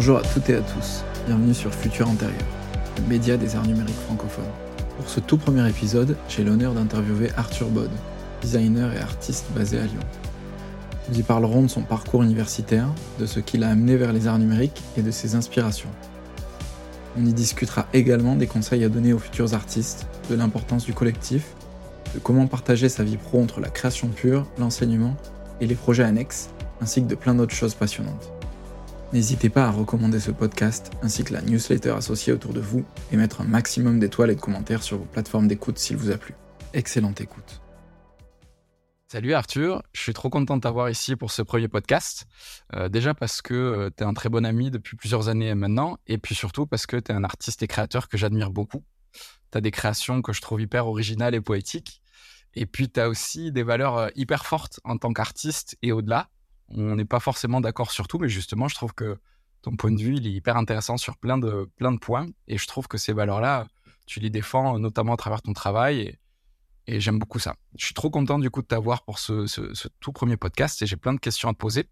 [0.00, 2.40] Bonjour à toutes et à tous, bienvenue sur Futur Antérieur,
[2.96, 4.48] le média des arts numériques francophones.
[4.96, 7.90] Pour ce tout premier épisode, j'ai l'honneur d'interviewer Arthur Bod,
[8.40, 10.00] designer et artiste basé à Lyon.
[11.10, 12.88] Nous y parlerons de son parcours universitaire,
[13.18, 15.90] de ce qui l'a amené vers les arts numériques et de ses inspirations.
[17.18, 21.44] On y discutera également des conseils à donner aux futurs artistes, de l'importance du collectif,
[22.14, 25.14] de comment partager sa vie pro entre la création pure, l'enseignement
[25.60, 26.48] et les projets annexes,
[26.80, 28.39] ainsi que de plein d'autres choses passionnantes.
[29.12, 33.16] N'hésitez pas à recommander ce podcast ainsi que la newsletter associée autour de vous et
[33.16, 36.32] mettre un maximum d'étoiles et de commentaires sur vos plateformes d'écoute s'il vous a plu.
[36.74, 37.60] Excellente écoute.
[39.08, 42.26] Salut Arthur, je suis trop content de t'avoir ici pour ce premier podcast.
[42.74, 45.98] Euh, déjà parce que euh, tu es un très bon ami depuis plusieurs années maintenant,
[46.06, 48.84] et puis surtout parce que tu es un artiste et créateur que j'admire beaucoup.
[49.50, 52.00] Tu as des créations que je trouve hyper originales et poétiques,
[52.54, 56.28] et puis tu as aussi des valeurs euh, hyper fortes en tant qu'artiste et au-delà.
[56.70, 59.18] On n'est pas forcément d'accord sur tout, mais justement, je trouve que
[59.62, 62.58] ton point de vue, il est hyper intéressant sur plein de, plein de points, et
[62.58, 63.66] je trouve que ces valeurs-là,
[64.06, 66.16] tu les défends notamment à travers ton travail,
[66.86, 67.54] et, j'aime beaucoup ça.
[67.76, 69.46] Je suis trop content du coup de t'avoir pour ce,
[70.00, 71.88] tout premier podcast et j'ai plein de questions à te poser.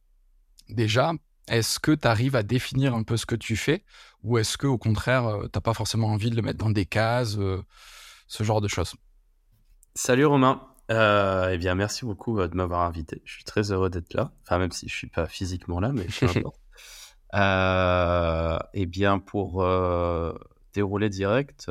[0.68, 1.12] Déjà,
[1.46, 3.84] est-ce que tu arrives à définir un peu ce que tu fais
[4.24, 6.70] ou est-ce que au contraire, euh, tu n'as pas forcément envie de le mettre dans
[6.70, 7.62] des cases, euh,
[8.26, 8.96] ce genre de choses?
[9.94, 10.62] Salut Romain.
[10.90, 13.22] Euh, eh bien, merci beaucoup de m'avoir invité.
[13.24, 14.32] Je suis très heureux d'être là.
[14.42, 16.60] Enfin, même si je suis pas physiquement là, mais peu importe.
[18.74, 19.64] eh bien, pour
[20.72, 21.68] dérouler direct,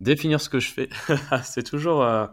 [0.00, 0.88] Définir ce que je fais,
[1.42, 2.26] c'est toujours, euh,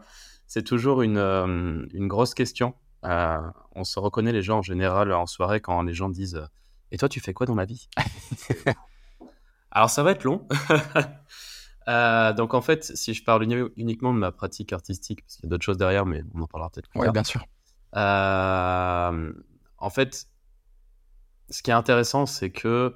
[0.46, 2.76] c'est toujours une, euh, une, grosse question.
[3.04, 3.40] Euh,
[3.74, 6.48] on se reconnaît les gens en général en soirée quand les gens disent
[6.92, 7.90] Et toi, tu fais quoi dans la vie?
[9.72, 10.48] Alors, ça va être long.
[11.88, 13.44] Donc, en fait, si je parle
[13.76, 16.48] uniquement de ma pratique artistique, parce qu'il y a d'autres choses derrière, mais on en
[16.48, 17.46] parlera peut-être plus Oui, bien sûr.
[17.94, 20.28] en fait,
[21.50, 22.96] ce qui est intéressant, c'est que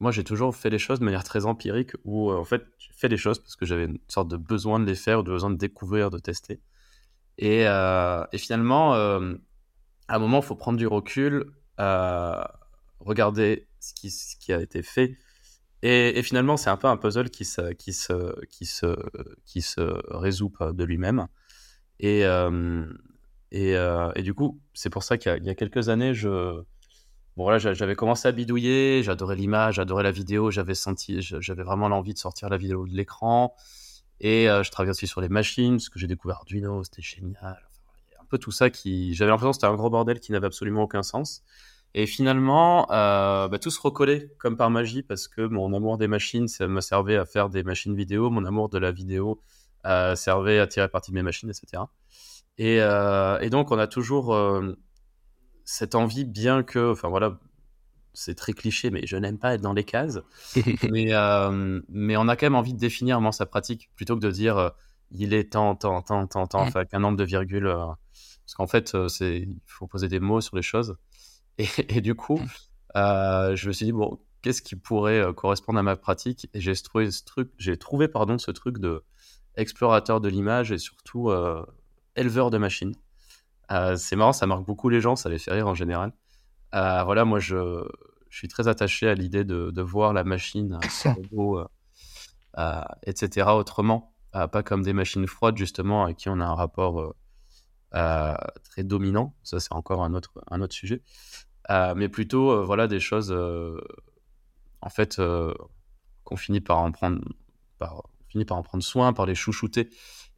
[0.00, 2.92] moi, j'ai toujours fait les choses de manière très empirique, où euh, en fait, j'ai
[2.94, 5.50] fait les choses parce que j'avais une sorte de besoin de les faire, de besoin
[5.50, 6.60] de découvrir, de tester.
[7.36, 9.34] Et, euh, et finalement, euh,
[10.08, 11.52] à un moment, il faut prendre du recul,
[12.98, 15.16] regarder ce qui, ce qui, a été fait.
[15.82, 17.92] Et, finalement, c'est un peu un puzzle qui se, qui
[19.62, 21.26] se, résout de lui-même.
[21.98, 22.20] Et,
[23.50, 26.62] et, et, du coup, c'est pour ça qu'il y, y, a quelques années, je
[27.36, 31.88] Bon, voilà, j'avais commencé à bidouiller, j'adorais l'image, j'adorais la vidéo, j'avais senti, j'avais vraiment
[31.88, 33.54] l'envie de sortir la vidéo de l'écran.
[34.20, 37.58] Et euh, je travaillais aussi sur les machines, parce que j'ai découvert Arduino, c'était génial.
[38.20, 40.82] un peu tout ça qui, j'avais l'impression que c'était un gros bordel qui n'avait absolument
[40.82, 41.42] aucun sens.
[41.94, 46.08] Et finalement, euh, bah, tout se recollait comme par magie, parce que mon amour des
[46.08, 49.40] machines, ça me servait à faire des machines vidéo, mon amour de la vidéo
[49.86, 51.82] euh, servait à tirer parti de mes machines, etc.
[52.58, 54.36] Et, et donc, on a toujours
[55.64, 57.38] cette envie, bien que, enfin voilà,
[58.12, 60.18] c'est très cliché, mais je n'aime pas être dans les cases.
[60.90, 64.20] mais, euh, mais on a quand même envie de définir vraiment sa pratique plutôt que
[64.20, 64.70] de dire euh,
[65.12, 67.66] il est tant, tant, tant, tant, tant, enfin, qu'un nombre de virgules.
[67.66, 67.86] Euh,
[68.44, 70.96] parce qu'en fait, c'est, il faut poser des mots sur les choses.
[71.60, 72.40] Et, et du coup,
[72.94, 76.48] je me suis dit, bon, qu'est-ce qui pourrait correspondre à ma pratique?
[76.54, 79.04] Et j'ai trouvé ce truc, j'ai trouvé, pardon, ce truc de
[79.56, 81.30] explorateur de l'image et surtout
[82.16, 82.94] éleveur de machines.
[83.70, 86.12] Euh, c'est marrant, ça marque beaucoup les gens, ça les fait rire en général.
[86.74, 87.84] Euh, voilà, moi, je,
[88.28, 90.78] je, suis très attaché à l'idée de, de, voir la machine,
[92.58, 94.14] euh, etc., autrement.
[94.32, 97.14] pas comme des machines froides, justement, avec qui on a un rapport
[97.92, 99.34] très dominant.
[99.42, 101.02] Ça, c'est encore un autre, un autre sujet.
[101.96, 103.32] Mais plutôt, voilà, des choses,
[104.80, 105.20] en fait,
[106.24, 107.20] qu'on finit par en prendre,
[107.78, 109.90] par, finit par en prendre soin, par les chouchouter.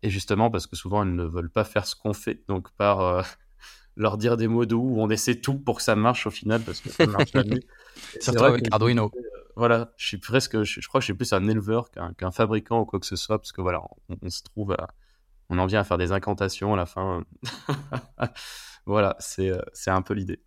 [0.02, 2.42] Et justement, parce que souvent, elles ne veulent pas faire ce qu'on fait.
[2.48, 3.22] Donc, par euh,
[3.96, 6.80] leur dire des mots doux, on essaie tout pour que ça marche au final, parce
[6.80, 7.60] que ça marche jamais.
[8.20, 9.12] Surtout avec Arduino.
[9.14, 9.20] Euh,
[9.54, 12.84] voilà, je suis presque, je, crois que je suis plus un éleveur qu'un fabricant ou
[12.86, 14.88] quoi que ce soit, parce que voilà, on, se trouve à,
[15.50, 17.22] on en vient à faire des incantations à la fin.
[18.86, 20.40] voilà, c'est euh, c'est un peu l'idée.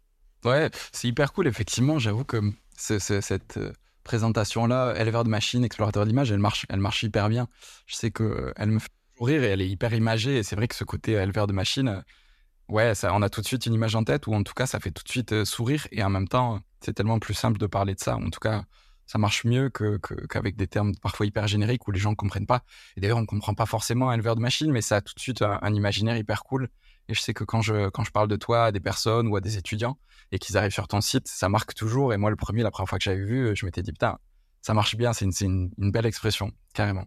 [0.43, 1.97] Ouais, c'est hyper cool, effectivement.
[1.99, 2.39] J'avoue que
[2.77, 3.59] cette
[4.03, 7.47] présentation-là, éleveur de machine, explorateur d'image, elle marche, elle marche hyper bien.
[7.87, 8.89] Je sais qu'elle me fait
[9.19, 10.37] rire et elle est hyper imagée.
[10.37, 12.01] Et c'est vrai que ce côté éleveur de machine, euh,
[12.69, 14.65] ouais, ça, on a tout de suite une image en tête, ou en tout cas,
[14.65, 15.87] ça fait tout de suite euh, sourire.
[15.91, 18.15] Et en même temps, c'est tellement plus simple de parler de ça.
[18.15, 18.63] En tout cas,
[19.07, 19.99] ça marche mieux que,
[20.29, 22.63] qu'avec des termes parfois hyper génériques où les gens ne comprennent pas.
[22.97, 25.19] Et d'ailleurs, on ne comprend pas forcément éleveur de machine, mais ça a tout de
[25.19, 26.69] suite un, imaginaire hyper cool.
[27.07, 29.35] Et je sais que quand je, quand je parle de toi à des personnes ou
[29.35, 29.97] à des étudiants
[30.31, 32.13] et qu'ils arrivent sur ton site, ça marque toujours.
[32.13, 34.17] Et moi, le premier, la première fois que j'avais vu, je m'étais dit, putain,
[34.61, 37.05] ça marche bien, c'est une, une belle expression, carrément.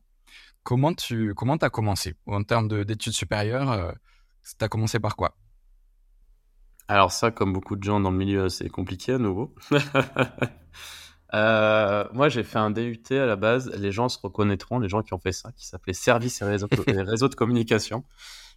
[0.63, 2.15] Comment tu comment as commencé?
[2.27, 3.91] En termes d'études supérieures euh,
[4.43, 5.35] Tu as commencé par quoi?
[6.89, 9.55] Alors ça, comme beaucoup de gens dans le milieu, c'est compliqué à nouveau.
[11.35, 13.71] Euh, moi, j'ai fait un DUT à la base.
[13.77, 16.69] Les gens se reconnaîtront, les gens qui ont fait ça, qui s'appelait Services et réseaux,
[16.87, 18.03] réseaux de communication.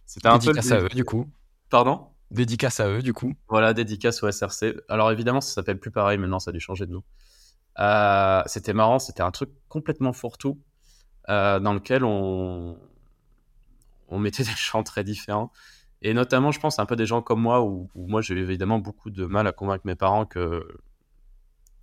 [0.06, 1.30] C'était un dédicace peu à eux, du coup.
[1.70, 2.08] Pardon?
[2.30, 3.34] Dédicace à eux, du coup.
[3.48, 4.74] Voilà, dédicace au SRC.
[4.88, 7.02] Alors évidemment, ça s'appelle plus pareil maintenant, ça a dû changer de nom.
[7.78, 10.58] Euh, c'était marrant, c'était un truc complètement fourre-tout
[11.28, 12.78] euh, dans lequel on...
[14.08, 15.52] on mettait des chants très différents.
[16.02, 18.78] Et notamment, je pense, un peu des gens comme moi, où, où moi j'ai évidemment
[18.78, 20.66] beaucoup de mal à convaincre mes parents que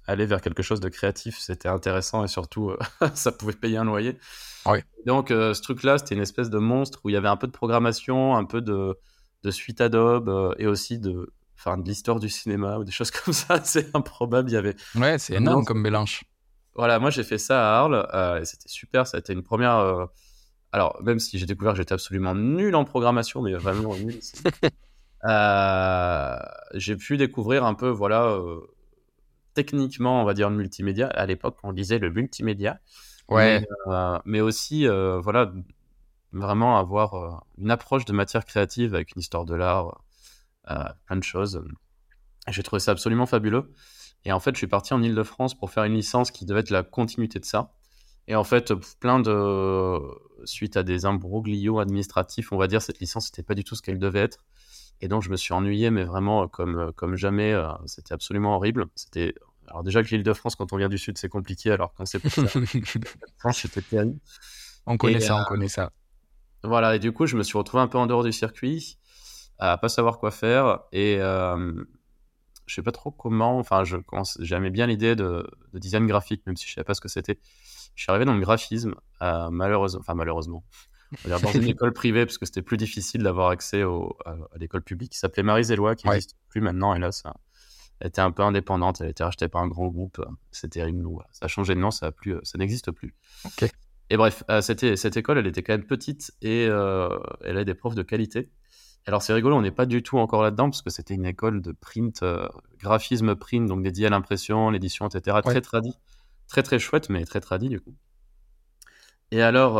[0.09, 2.77] aller vers quelque chose de créatif, c'était intéressant et surtout, euh,
[3.13, 4.17] ça pouvait payer un loyer.
[4.65, 4.79] Oui.
[5.05, 7.47] Donc, euh, ce truc-là, c'était une espèce de monstre où il y avait un peu
[7.47, 8.97] de programmation, un peu de,
[9.43, 13.11] de suite Adobe euh, et aussi de, enfin, de l'histoire du cinéma ou des choses
[13.25, 13.63] comme ça.
[13.63, 14.49] C'est improbable.
[14.49, 14.75] Il y avait.
[14.95, 16.23] Ouais, c'est énorme comme mélange.
[16.75, 19.05] Voilà, moi j'ai fait ça à Arles et c'était super.
[19.05, 20.07] Ça a été une première.
[20.71, 24.17] Alors, même si j'ai découvert que j'étais absolument nul en programmation, mais vraiment nul.
[26.75, 28.39] j'ai pu découvrir un peu, voilà
[29.53, 31.07] techniquement, on va dire, le multimédia.
[31.07, 32.79] À l'époque, on disait le multimédia.
[33.29, 33.65] Ouais.
[34.25, 35.51] Mais, euh, aussi, euh, voilà,
[36.31, 40.01] vraiment avoir euh, une approche de matière créative avec une histoire de l'art,
[40.65, 41.63] plein de choses.
[42.47, 43.73] J'ai trouvé ça absolument fabuleux.
[44.25, 46.69] Et en fait, je suis parti en Ile-de-France pour faire une licence qui devait être
[46.69, 47.71] la continuité de ça.
[48.27, 49.99] Et en fait, plein de.
[50.45, 53.81] Suite à des imbroglios administratifs, on va dire, cette licence n'était pas du tout ce
[53.81, 54.45] qu'elle devait être.
[55.01, 57.55] Et donc, je me suis ennuyé, mais vraiment comme, comme jamais.
[57.85, 58.87] C'était absolument horrible.
[58.95, 59.33] C'était
[59.69, 62.05] alors déjà que l'île de France, quand on vient du sud, c'est compliqué, alors quand
[62.05, 62.19] c'est
[63.37, 64.19] France, c'était terrible.
[64.85, 65.91] On connaît ça, on euh, connaît ça.
[66.63, 68.97] Voilà, et du coup, je me suis retrouvé un peu en dehors du circuit,
[69.59, 71.73] à pas savoir quoi faire, et euh,
[72.65, 73.97] je sais pas trop comment, enfin, je
[74.39, 77.39] j'aimais bien l'idée de, design graphique, même si je savais pas ce que c'était.
[77.95, 80.63] Je suis arrivé dans le graphisme, euh, malheureusement, enfin malheureusement,
[81.27, 85.17] dans une école privée, parce que c'était plus difficile d'avoir accès à, l'école publique, qui
[85.17, 87.33] s'appelait Marie-Zélois, qui n'existe plus maintenant, ça,
[87.99, 90.23] elle était un peu indépendante, elle a été rachetée par un grand groupe.
[90.51, 91.05] C'était terrible.
[91.31, 93.13] Ça a changé de nom, ça, a plus, ça n'existe plus.
[94.09, 97.09] Et bref, euh, cette école, elle était quand même petite et euh,
[97.43, 98.49] elle avait des profs de qualité.
[99.05, 101.61] Alors c'est rigolo, on n'est pas du tout encore là-dedans parce que c'était une école
[101.61, 102.47] de print, euh,
[102.79, 105.37] graphisme print, donc dédiée à l'impression, l'édition, etc.
[105.43, 105.93] Très tradit,
[106.47, 107.95] très très chouette, mais très tradit du coup.
[109.31, 109.77] Et alors,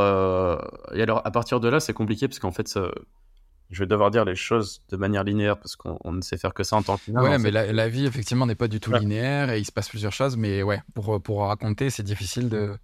[0.94, 2.78] et alors à partir de là, c'est compliqué parce qu'en fait,
[3.70, 6.64] je vais devoir dire les choses de manière linéaire parce qu'on ne sait faire que
[6.64, 9.60] ça en tant que Ouais, mais la, vie, effectivement, n'est pas du tout linéaire et
[9.60, 10.38] il se passe plusieurs choses.
[10.38, 12.76] Mais ouais, pour, pour raconter, c'est difficile de,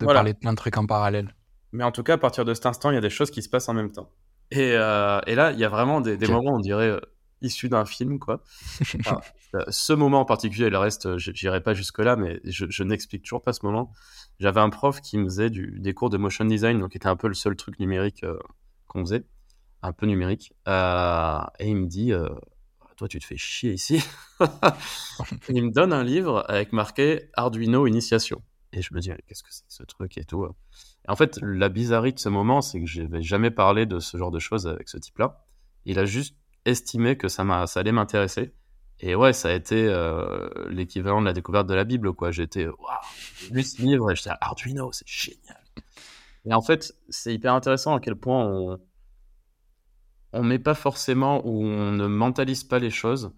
[0.00, 1.34] de parler de plein de trucs en parallèle.
[1.72, 3.42] Mais en tout cas, à partir de cet instant, il y a des choses qui
[3.42, 4.10] se passent en même temps.
[4.50, 7.00] Et, euh, et là, il y a vraiment des, des moments, on dirait,
[7.44, 8.42] euh, issus d'un film, quoi.
[9.54, 13.40] Euh, ce moment en particulier, le reste, j'irai pas jusque-là, mais je, je n'explique toujours
[13.40, 13.92] pas ce moment.
[14.40, 17.06] J'avais un prof qui me faisait du, des cours de motion design, donc qui était
[17.06, 18.24] un peu le seul truc numérique
[18.88, 19.24] qu'on faisait
[19.84, 20.52] un peu numérique.
[20.66, 22.28] Euh, et il me dit euh,
[22.96, 24.02] Toi, tu te fais chier ici.
[25.50, 28.42] il me donne un livre avec marqué Arduino Initiation.
[28.72, 31.68] Et je me dis Qu'est-ce que c'est ce truc et tout et En fait, la
[31.68, 34.66] bizarrerie de ce moment, c'est que je n'avais jamais parlé de ce genre de choses
[34.66, 35.44] avec ce type-là.
[35.84, 36.34] Il a juste
[36.64, 38.54] estimé que ça, ça allait m'intéresser.
[39.00, 42.30] Et ouais, ça a été euh, l'équivalent de la découverte de la Bible, quoi.
[42.30, 42.76] J'étais, waouh,
[43.36, 45.62] j'ai lu ce livre et j'étais Arduino, c'est génial.
[46.46, 48.78] Et en fait, c'est hyper intéressant à quel point on,
[50.32, 53.32] on met pas forcément ou on ne mentalise pas les choses.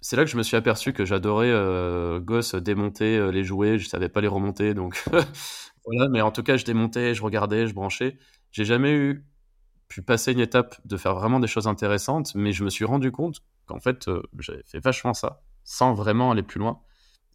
[0.00, 3.78] C'est là que je me suis aperçu que j'adorais euh, gosse démonter euh, les jouets,
[3.78, 5.02] je savais pas les remonter donc
[5.86, 8.18] voilà, mais en tout cas, je démontais, je regardais, je branchais.
[8.50, 9.24] J'ai jamais eu
[9.92, 13.12] pu passer une étape de faire vraiment des choses intéressantes, mais je me suis rendu
[13.12, 16.80] compte qu'en fait, euh, j'avais fait vachement ça sans vraiment aller plus loin.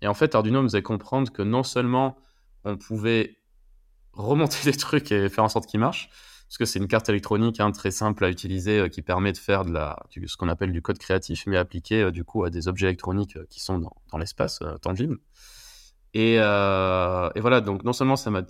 [0.02, 2.18] Et en fait, Arduino me faisait comprendre que non seulement
[2.66, 3.38] on pouvait
[4.14, 6.10] remonter des trucs et faire en sorte qu'ils marchent,
[6.48, 9.38] parce que c'est une carte électronique hein, très simple à utiliser euh, qui permet de
[9.38, 9.96] faire de la,
[10.26, 13.38] ce qu'on appelle du code créatif, mais appliqué euh, du coup à des objets électroniques
[13.50, 15.20] qui sont dans, l'espace tangible.
[16.16, 18.42] Et, et, voilà, donc non seulement ça m'a,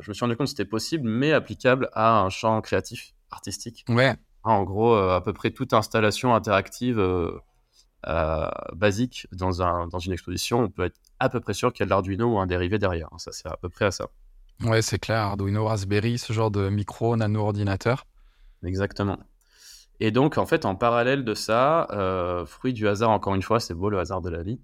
[0.00, 3.84] je me suis rendu compte que c'était possible, mais applicable à un champ créatif, artistique.
[3.88, 4.08] Ouais.
[4.08, 7.02] Hein, en gros, à peu près toute installation interactive
[8.72, 11.82] basique dans, un, dans une exposition, on peut être à peu près sûr qu'il y
[11.84, 13.08] a de l'Arduino ou un dérivé derrière.
[13.12, 14.08] Hein, ça sert à peu près à ça.
[14.64, 18.06] Ouais, c'est clair, Arduino, Raspberry, ce genre de micro, nano-ordinateur.
[18.64, 19.18] Exactement.
[20.00, 23.60] Et donc, en fait, en parallèle de ça, euh, fruit du hasard, encore une fois,
[23.60, 24.60] c'est beau le hasard de la vie,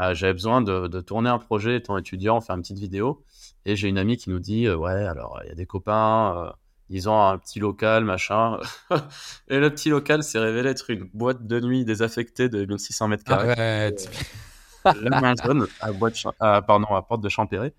[0.00, 3.24] euh, j'avais besoin de, tourner un projet étant étudiant, faire une petite vidéo.
[3.64, 6.52] Et j'ai une amie qui nous dit euh, Ouais, alors, il y a des copains,
[6.88, 8.58] ils ont un petit local, machin.
[9.48, 13.24] et le petit local s'est révélé être une boîte de nuit désaffectée de 1600 mètres
[13.24, 13.52] carrés.
[13.52, 14.10] Arrête
[15.00, 15.90] L'Amazon, à,
[16.38, 17.74] à, pardon, à Porte de Champéret.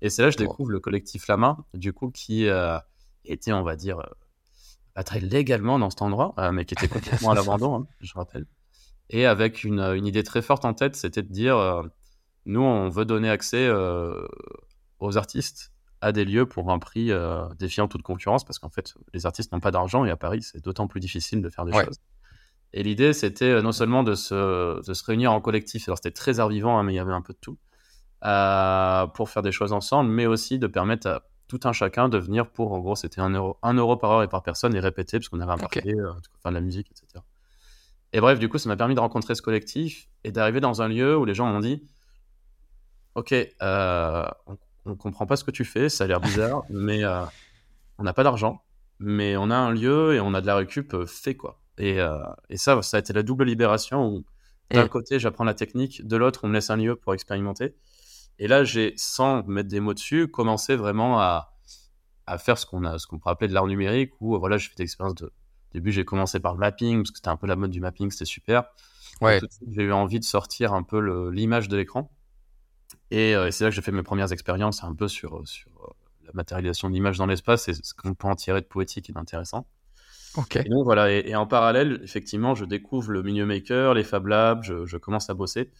[0.00, 2.78] Et c'est là que je découvre le collectif La Main, du coup, qui euh,
[3.24, 4.10] était, on va dire, euh,
[4.94, 8.14] pas très légalement dans cet endroit, euh, mais qui était complètement à l'abandon, hein, je
[8.14, 8.46] rappelle.
[9.10, 11.82] et avec une, une, idée très forte en tête, c'était de dire,
[12.44, 13.68] nous, on veut donner accès
[15.00, 15.72] aux artistes
[16.06, 17.10] à des lieux pour un prix
[17.58, 20.62] défiant toute concurrence, parce qu'en fait, les artistes n'ont pas d'argent, et à Paris, c'est
[20.62, 21.98] d'autant plus difficile de faire des choses.
[22.72, 26.40] Et l'idée, c'était non seulement de se, de se, réunir en collectif, alors c'était très
[26.40, 27.58] art vivant, hein, mais il y avait un peu de tout,
[28.20, 32.50] pour faire des choses ensemble, mais aussi de permettre à tout un chacun de venir
[32.50, 35.18] pour, en gros, c'était un euro, un euro par heure et par personne et répéter,
[35.18, 35.80] parce qu'on avait un okay.
[35.80, 37.22] parquet, euh, faire de la musique, etc.
[38.12, 40.88] Et bref, du coup, ça m'a permis de rencontrer ce collectif et d'arriver dans un
[40.88, 41.86] lieu où les gens m'ont dit
[43.14, 47.04] Ok, euh, on, on, comprend pas ce que tu fais, ça a l'air bizarre, mais
[47.04, 47.24] euh,
[47.98, 48.62] on n'a pas d'argent,
[48.98, 51.60] mais on a un lieu et on a de la récup, euh, fait quoi.
[51.78, 54.24] Et, euh, et, ça, ça a été la double libération où
[54.70, 57.76] d'un côté, j'apprends la technique, de l'autre, on me laisse un lieu pour expérimenter.
[58.38, 61.54] Et là, j'ai, sans mettre des mots dessus, commencé vraiment à,
[62.26, 64.68] à faire ce qu'on a, ce qu'on pourrait appeler de l'art numérique, où voilà, j'ai
[64.68, 65.26] fait des expériences de.
[65.26, 65.32] Au
[65.72, 68.10] début, j'ai commencé par le mapping, parce que c'était un peu la mode du mapping,
[68.10, 68.64] c'était super.
[69.20, 69.40] Ouais.
[69.70, 72.10] J'ai eu envie de sortir un peu l'image de l'écran.
[73.10, 75.70] Et, euh, et c'est là que j'ai fait mes premières expériences un peu sur, sur
[75.82, 75.92] euh,
[76.24, 79.12] la matérialisation de l'image dans l'espace et ce qu'on peut en tirer de poétique et
[79.12, 79.66] d'intéressant.
[80.36, 80.56] Ok.
[80.56, 84.26] Et donc voilà, et, et, en parallèle, effectivement, je découvre le milieu maker, les Fab
[84.26, 85.70] Labs, je, je commence à bosser.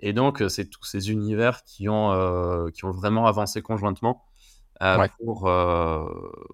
[0.00, 4.24] Et donc, euh, c'est tous ces univers qui ont, euh, qui ont vraiment avancé conjointement
[4.82, 5.10] euh, Ouais.
[5.24, 6.04] pour, euh,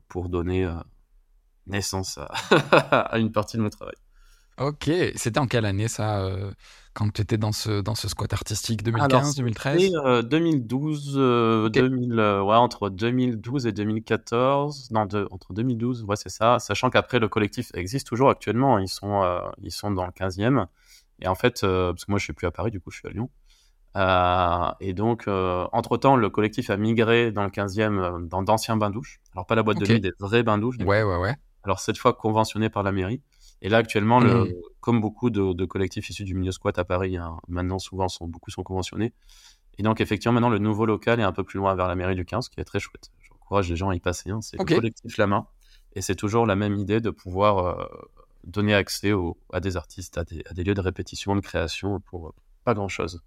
[0.09, 0.69] pour donner
[1.67, 2.26] naissance à,
[3.14, 3.95] à une partie de mon travail.
[4.59, 6.52] Ok, c'était en quelle année ça, euh,
[6.94, 8.82] quand tu étais dans ce, dans ce squat artistique?
[8.94, 15.06] Alors, 2015, 2013 c'était euh, 2012, euh, 2000, euh, ouais, entre 2012 et 2014, non,
[15.06, 19.23] de- entre 2012, ouais, c'est ça, sachant qu'après le collectif existe toujours actuellement, ils sont,
[19.23, 20.66] euh, ils sont dans le 15e,
[21.21, 22.99] et en fait, euh, parce que moi je suis plus à Paris, du coup je
[22.99, 23.30] suis à Lyon,
[23.97, 28.76] Euh, et donc, euh, entre-temps, le collectif a migré dans le 15e, euh, dans d'anciens
[28.76, 30.78] bains-douches, alors pas la boîte de nuit, des vrais bains-douches.
[30.80, 31.35] Ouais, ouais, ouais.
[31.64, 33.23] alors cette fois conventionnés par la mairie,
[33.62, 34.52] et là actuellement, le, Mhm.
[34.81, 38.26] comme beaucoup de, de collectifs issus du milieu squat à Paris, hein, maintenant souvent sont,
[38.28, 39.12] beaucoup sont conventionnés.
[39.78, 42.14] Et donc effectivement maintenant le nouveau local est un peu plus loin vers la mairie
[42.14, 43.11] du 15, ce qui est très chouette.
[43.23, 44.31] J'encourage les gens à y passer.
[44.31, 44.40] hein.
[44.42, 44.71] C'est Ok.
[44.71, 45.47] le collectif La Main.
[45.95, 47.87] Et c'est toujours la même idée de pouvoir euh,
[48.45, 52.00] donner accès au- à des artistes, à des, à des lieux de répétition, de création
[52.00, 52.33] pour euh,
[52.64, 53.23] pas grand-chose.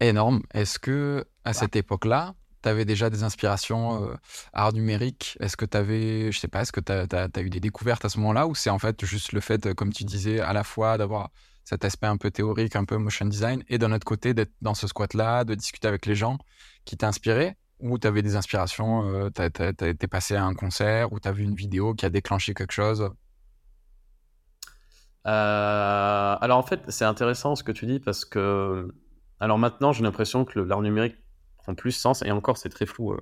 [0.00, 0.42] Énorme.
[0.54, 4.14] Est-ce que à cette époque-là, tu avais déjà des inspirations euh,
[4.52, 5.36] art numérique?
[5.40, 8.08] Est-ce que tu avais, je sais pas, est-ce que tu as, eu des découvertes à
[8.08, 10.98] ce moment-là ou c'est en fait juste le fait, comme tu disais, à la fois
[10.98, 11.30] d'avoir
[11.64, 14.74] cet aspect un peu théorique, un peu motion design, et d'un autre côté d'être dans
[14.74, 16.38] ce squat-là, de discuter avec les gens
[16.84, 21.12] qui t'a inspiré Ou tu avais des inspirations, euh, t'as- t'es passé à un concert
[21.12, 23.10] ou tu as vu une vidéo qui a déclenché quelque chose?
[25.26, 28.88] Euh, alors en fait, c'est intéressant ce que tu dis parce que,
[29.40, 31.16] alors maintenant, j'ai l'impression que l'art numérique
[31.68, 33.12] prend plus sens et encore, c'est très flou.
[33.12, 33.20] euh.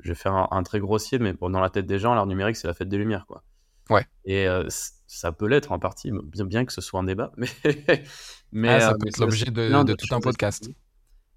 [0.00, 2.26] Je vais faire un, un très grossier, mais bon, dans la tête des gens, l'art
[2.26, 3.42] numérique, c'est la fête des lumières, quoi.
[3.90, 4.06] Ouais.
[4.24, 4.66] Et euh,
[5.06, 7.48] ça peut l'être en partie, bien, bien que ce soit un débat, mais
[8.52, 10.70] mais Ah, ça euh, peut être l'objet de, tout un podcast.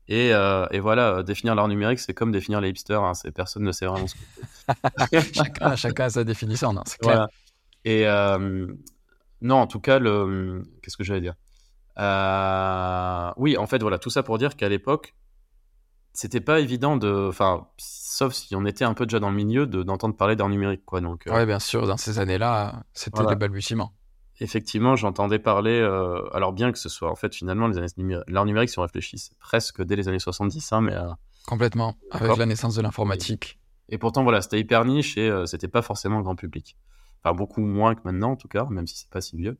[0.07, 3.03] Et, et voilà, définir l'art numérique, c'est comme définir les hipsters.
[3.03, 7.15] Hein, personne ne sait vraiment ce que chacun, chacun a sa définition, non, c'est clair.
[7.15, 7.29] Voilà.
[7.85, 8.67] Et euh,
[9.41, 11.35] non, en tout cas, le qu'est-ce que j'allais dire?
[11.99, 15.15] Euh, Oui, en fait, voilà, tout ça pour dire qu'à l'époque,
[16.15, 19.67] c'était pas évident de, enfin, sauf si on était un peu déjà dans le milieu,
[19.67, 21.01] de d'entendre parler d'art numérique, quoi.
[21.01, 23.31] Donc, euh, Ouais, bien sûr, dans ces années-là, c'était Voilà.
[23.31, 23.93] le balbutiement.
[24.41, 28.19] effectivement, j'entendais parler, euh, alors bien que ce soit, en fait, finalement, les années numé-
[28.27, 31.07] l'art numérique, si on réfléchit, c'est presque dès les années 70, hein, mais euh,
[31.47, 33.59] Complètement, avec la naissance de l'informatique.
[33.87, 36.75] Et pourtant, voilà, c'était hyper niche et c'était pas forcément grand public.
[37.23, 39.57] Enfin, beaucoup moins que maintenant, en tout cas, même si c'est pas si vieux.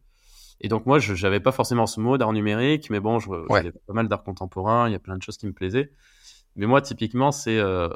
[0.62, 3.72] Et donc, moi, je j'avais pas forcément ce mot d'art numérique, mais bon, je Ouais.
[3.72, 5.92] pas mal d'art contemporain, il y a plein de choses qui me plaisaient.
[6.56, 7.58] Mais moi, typiquement, c'est.
[7.58, 7.90] euh,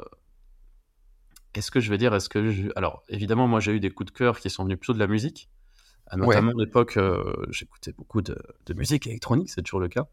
[1.54, 2.68] Est-ce que je vais dire, est-ce que je...
[2.76, 5.08] Alors, évidemment, moi, j'ai eu des coups de cœur qui sont venus plutôt de la
[5.08, 5.50] musique.
[6.06, 6.16] À
[6.58, 8.36] l'époque, euh, j'écoutais beaucoup de,
[8.66, 10.06] de musique électronique, c'est toujours le cas.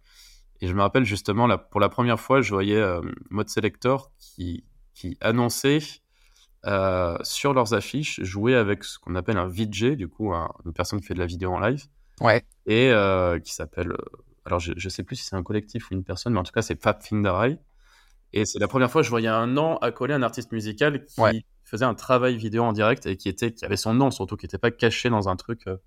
[0.61, 4.11] Et je me rappelle justement, là, pour la première fois, je voyais euh, Mode Selector
[4.19, 4.63] qui,
[4.93, 5.79] qui annonçait
[6.65, 10.73] euh, sur leurs affiches jouer avec ce qu'on appelle un VJ, du coup, un- une
[10.73, 11.85] personne qui fait de la vidéo en live,
[12.21, 12.91] Ouais, et
[13.43, 13.93] qui s'appelle.
[14.45, 16.51] alors, je, je sais plus si c'est un collectif ou une personne, mais en tout
[16.53, 17.59] cas, c'est Fab Finderai.
[18.37, 21.05] Et c'est la première fois que je voyais un nom accolé à un artiste musical
[21.05, 21.43] qui Ouais.
[21.63, 24.45] faisait un travail vidéo en direct et qui, était, qui avait son nom, surtout, qui
[24.45, 25.77] n'était pas caché dans un truc euh,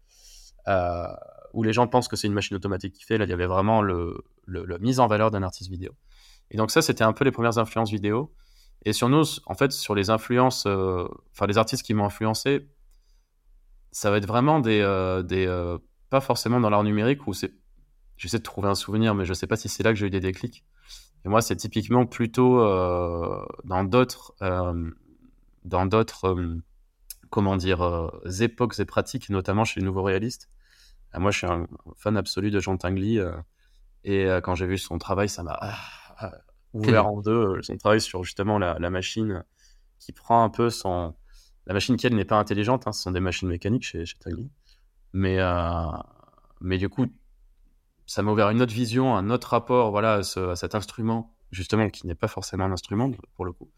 [0.69, 1.07] euh,
[1.53, 3.19] où les gens pensent que c'est une machine automatique qui fait.
[3.19, 5.93] Là, il y avait vraiment le, le- la mise en valeur d'un artiste vidéo.
[6.51, 8.33] Et donc, ça, c'était un peu les premières influences vidéo.
[8.85, 12.67] Et sur nous, en fait, sur les influences, euh, enfin, les artistes qui m'ont influencé,
[13.93, 14.81] ça va être vraiment des.
[14.81, 15.79] euh, des euh,
[16.09, 17.53] pas forcément dans l'art numérique où c'est.
[18.17, 20.11] J'essaie de trouver un souvenir, mais je sais pas si c'est là que j'ai eu
[20.11, 20.65] des déclics.
[21.25, 24.35] Et moi, c'est typiquement plutôt euh, dans d'autres.
[24.43, 24.91] euh,
[25.65, 26.27] dans d'autres.
[26.27, 26.57] euh,
[27.31, 28.11] comment dire.
[28.41, 30.49] époques et pratiques, notamment chez les nouveaux réalistes.
[31.15, 33.21] moi, je suis un fan absolu de Jean Tinguely.
[34.05, 35.77] et quand j'ai vu son travail, ça m'a ah,
[36.19, 36.33] ah,
[36.73, 37.63] ouvert en deux.
[37.63, 39.45] Son travail sur justement la, machine
[39.99, 41.15] qui prend un peu son.
[41.67, 42.87] La machine qui, elle, n'est pas intelligente.
[42.89, 44.51] Hein, ce sont des machines mécaniques chez, chez Tinguely.
[45.13, 45.39] Mais,
[46.61, 47.07] mais du coup,
[48.11, 52.09] ça m'a ouvert une autre vision, un autre rapport voilà, à, cet instrument, justement, qui
[52.09, 53.71] n'est pas forcément un instrument, pour le coup.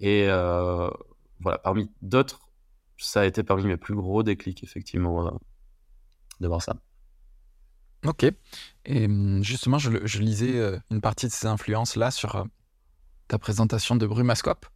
[0.00, 2.40] Et voilà, parmi d'autres,
[2.98, 5.38] ça a été parmi mes plus gros déclics, effectivement,
[6.40, 6.74] de voir ça.
[8.04, 8.24] Ok.
[8.84, 12.44] Et hum, justement, je, lisais euh, une partie de ces influences-là sur euh,
[13.28, 14.66] ta présentation de Brumascope.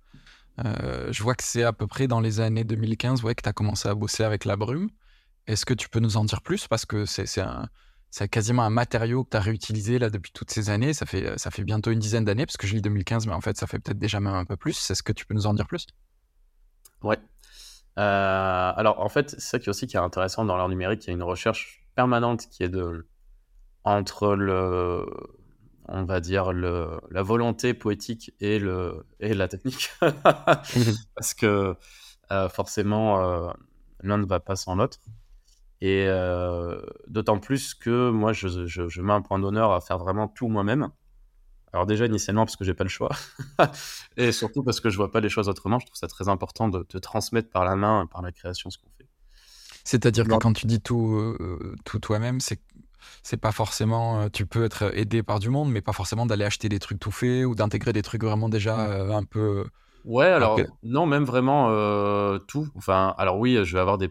[0.65, 3.49] Euh, je vois que c'est à peu près dans les années 2015 ouais, que tu
[3.49, 4.91] as commencé à bosser avec la brume.
[5.49, 6.69] Est-ce que tu peux nous en dire plus?
[6.69, 7.69] Parce que c'est un,
[8.31, 10.95] quasiment un matériau que tu as réutilisé là depuis toutes ces années.
[10.95, 13.41] Ça fait, ça fait bientôt une dizaine d'années, parce que je lis 2015, mais en
[13.41, 14.91] fait, ça fait peut-être déjà même un peu plus.
[14.91, 15.87] Est-ce que tu peux nous en dire plus?
[17.03, 17.19] Ouais.
[17.97, 21.05] alors, en fait, c'est ça qui est aussi qui est intéressant dans l'art numérique.
[21.05, 23.07] Il y a une recherche permanente qui est de
[23.85, 25.07] entre le,
[25.89, 29.91] on va dire, le, la volonté poétique et, le, et la technique.
[30.01, 31.77] Parce que
[32.33, 33.53] euh, forcément, euh,
[34.03, 34.99] l'un ne va pas sans l'autre.
[35.81, 40.29] Et euh, d'autant plus que moi, je, je, mets un point d'honneur à faire vraiment
[40.29, 40.89] tout moi-même.
[41.73, 43.11] Alors déjà, initialement, parce que j'ai pas le choix.
[44.17, 45.79] et surtout parce que je vois pas les choses autrement.
[45.79, 48.79] Je trouve ça très important de, te transmettre par la main, par la création, ce
[48.79, 49.07] qu'on fait.
[49.85, 51.37] C'est-à-dire que quand tu dis tout,
[51.85, 52.61] tout toi-même, c'est
[53.23, 54.21] c'est pas forcément.
[54.21, 56.99] Euh, tu peux être aidé par du monde, mais pas forcément d'aller acheter des trucs
[56.99, 59.67] tout faits ou d'intégrer des trucs vraiment déjà euh, un peu.
[60.05, 62.69] Ouais, alors non, même vraiment euh, tout.
[62.77, 64.11] Enfin, alors oui, je vais avoir des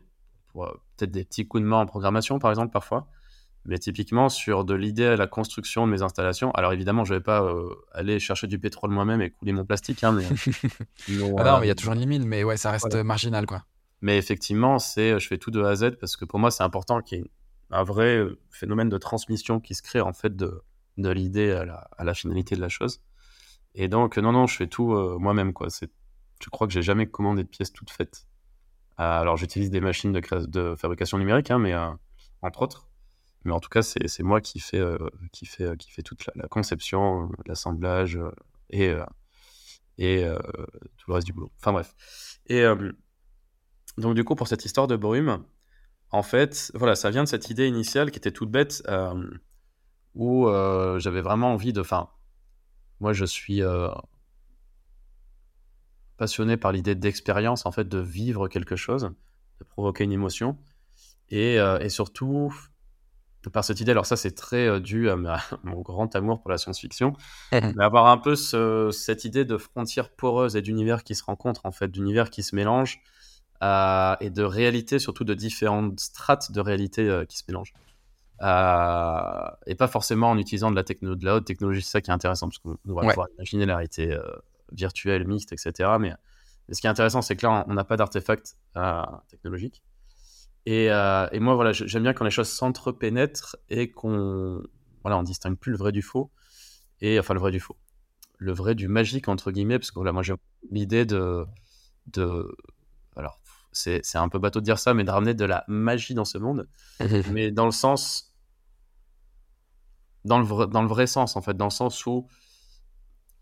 [0.97, 3.07] peut-être des petits coups de main en programmation, par exemple, parfois.
[3.67, 7.21] Mais typiquement, sur de l'idée à la construction de mes installations, alors évidemment, je vais
[7.21, 7.51] pas
[7.93, 10.03] aller chercher du pétrole moi-même et couler mon plastique.
[10.03, 10.25] Hein, mais,
[11.37, 13.63] ah non, mais il y a toujours une limite, mais ouais, ça reste marginal, quoi.
[14.01, 16.61] Mais effectivement, c'est, je fais tout de A à Z parce que pour moi, c'est
[16.61, 17.31] important qu'il y ait
[17.71, 20.61] un vrai euh, phénomène de transmission qui se crée en fait de,
[20.97, 23.01] de l'idée à la, à la, finalité de la chose.
[23.73, 25.53] Et donc, non, non, je fais tout euh, moi-même.
[25.53, 25.69] quoi.
[25.69, 25.89] C'est,
[26.39, 28.27] je crois que j'ai jamais commandé de pièces toutes faites.
[28.99, 31.73] Euh, alors, j'utilise des machines de, fabrication numérique, hein, mais
[32.41, 32.87] entre autres.
[33.43, 34.83] Mais en tout cas, c'est, moi qui fais,
[35.31, 38.19] qui, fait, qui fait toute la, conception, l'assemblage
[38.71, 38.93] et,
[39.97, 40.27] et
[40.97, 41.51] tout le reste du boulot.
[41.59, 41.93] Enfin bref.
[42.47, 42.63] Et
[43.97, 45.43] donc, du coup, pour cette histoire de brume,
[46.11, 49.29] en fait, voilà, ça vient de cette idée initiale qui était toute bête, euh,
[50.13, 51.81] où euh, j'avais vraiment envie de.
[51.81, 52.09] Enfin,
[52.99, 53.89] moi, je suis euh,
[56.17, 59.11] passionné par l'idée d'expérience, en fait, de vivre quelque chose,
[59.59, 60.57] de provoquer une émotion,
[61.29, 62.53] et, surtout
[63.53, 63.91] par cette idée.
[63.91, 65.15] Alors ça, c'est très dû à,
[65.63, 67.13] mon grand amour pour la science-fiction,
[67.51, 71.71] mais avoir un peu cette idée de frontières poreuses et d'univers qui se rencontrent, en
[71.71, 73.01] fait, d'univers qui se mélangent
[73.63, 77.73] euh, et de réalité, surtout de différentes strates de réalité euh, qui se mélangent.
[78.41, 82.01] Euh, et pas forcément en utilisant de la, techno, de la haute technologie, c'est ça
[82.01, 84.17] qui est intéressant, parce qu'on va pouvoir imaginer la réalité
[84.71, 85.89] virtuelle, mixte, etc.
[85.99, 86.13] Mais,
[86.71, 88.57] ce qui est intéressant, c'est que là, on n'a pas d'artefact
[89.29, 89.83] technologique.
[90.65, 94.63] Et, et, moi, voilà, j'aime bien quand les choses s'entrepénètrent et qu'on
[95.05, 96.31] voilà, on distingue plus le vrai du faux.
[96.99, 97.77] Et enfin, le vrai du faux.
[98.39, 100.33] Le vrai du magique, entre guillemets, parce que voilà, moi, j'ai
[100.71, 101.45] l'idée de,
[102.07, 102.57] de.
[103.15, 103.39] Alors,
[103.71, 106.39] c'est un peu bateau de dire ça, mais de ramener de la magie dans ce
[106.39, 106.67] monde.
[107.31, 108.33] mais dans le sens.
[110.23, 112.27] Dans le, vrai, dans le vrai sens, en fait, dans le sens où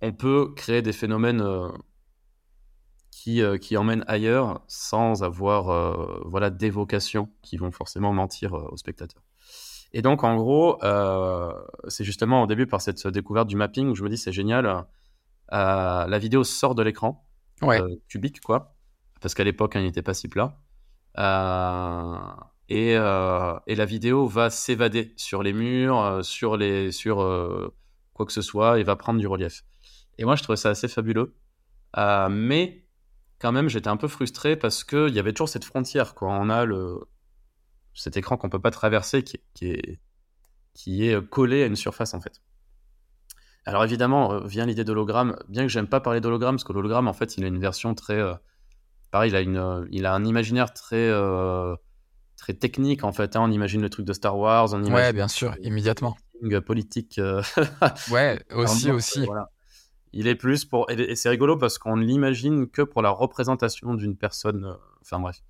[0.04, 1.70] on peut créer des phénomènes euh,
[3.10, 8.76] qui, euh, qui emmènent ailleurs sans avoir euh, voilà, d'évocation qui vont forcément mentir aux
[8.76, 9.24] spectateurs.
[9.94, 10.80] Et donc, en gros,
[11.88, 14.86] c'est justement au début par cette découverte du mapping où je me dis c'est génial.
[15.52, 17.26] la vidéo sort de l'écran,
[18.08, 18.76] cubique, quoi
[19.22, 20.60] parce qu'à l'époque, hein, il n'était pas si plat.
[22.70, 27.18] Et, et, la vidéo va s'évader sur les murs, sur, les, sur
[28.14, 29.64] quoi que ce soit, et va prendre du relief.
[30.18, 31.36] Et moi, je trouvais ça assez fabuleux.
[31.96, 32.86] mais
[33.40, 36.16] quand même, j'étais un peu frustré parce qu'il y avait toujours cette frontière.
[36.16, 36.30] Quoi.
[36.30, 37.00] On a le,
[37.94, 40.00] cet écran qu'on peut pas traverser qui, qui, est,
[40.74, 42.42] qui est collé à une surface, en fait.
[43.66, 47.14] Alors évidemment, vient l'idée d'hologramme, bien que j'aime pas parler d'hologramme, parce que l'hologramme, en
[47.14, 48.22] fait, il a une version très
[49.14, 51.76] pareil, il a, une, euh, il a un imaginaire très, euh,
[52.36, 53.36] très technique, en fait.
[53.36, 53.42] Hein.
[53.44, 54.74] On imagine le truc de Star Wars.
[54.74, 56.18] On ouais, bien sûr, immédiatement.
[56.66, 57.20] Politique.
[57.20, 57.42] Euh,
[58.12, 59.26] ouais, aussi, aussi.
[60.14, 60.90] Il est plus pour.
[60.90, 64.78] Et c'est rigolo parce qu'on ne l'imagine que pour la représentation d'une personne.
[65.02, 65.44] Enfin, bref.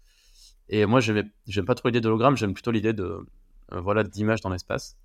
[0.70, 3.20] Et moi, j'aime pas trop l'idée d'hologramme, j'aime plutôt l'idée de.
[3.72, 4.98] voilà, d'image dans l'espace.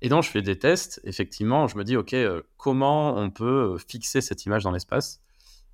[0.00, 1.00] Et donc, je fais des tests.
[1.04, 2.14] Effectivement, je me dis, OK,
[2.56, 5.20] comment on peut fixer cette image dans l'espace?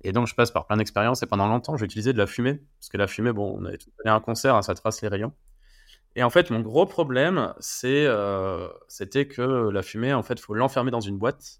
[0.03, 2.61] Et donc, je passe par plein d'expériences et pendant longtemps, j'ai utilisé de la fumée.
[2.79, 5.07] Parce que la fumée, bon, on avait tout à un concert, hein, ça trace les
[5.07, 5.33] rayons.
[6.15, 10.91] Et en fait, mon gros problème, euh, c'était que la fumée, en fait, faut l'enfermer
[10.91, 11.59] dans une boîte,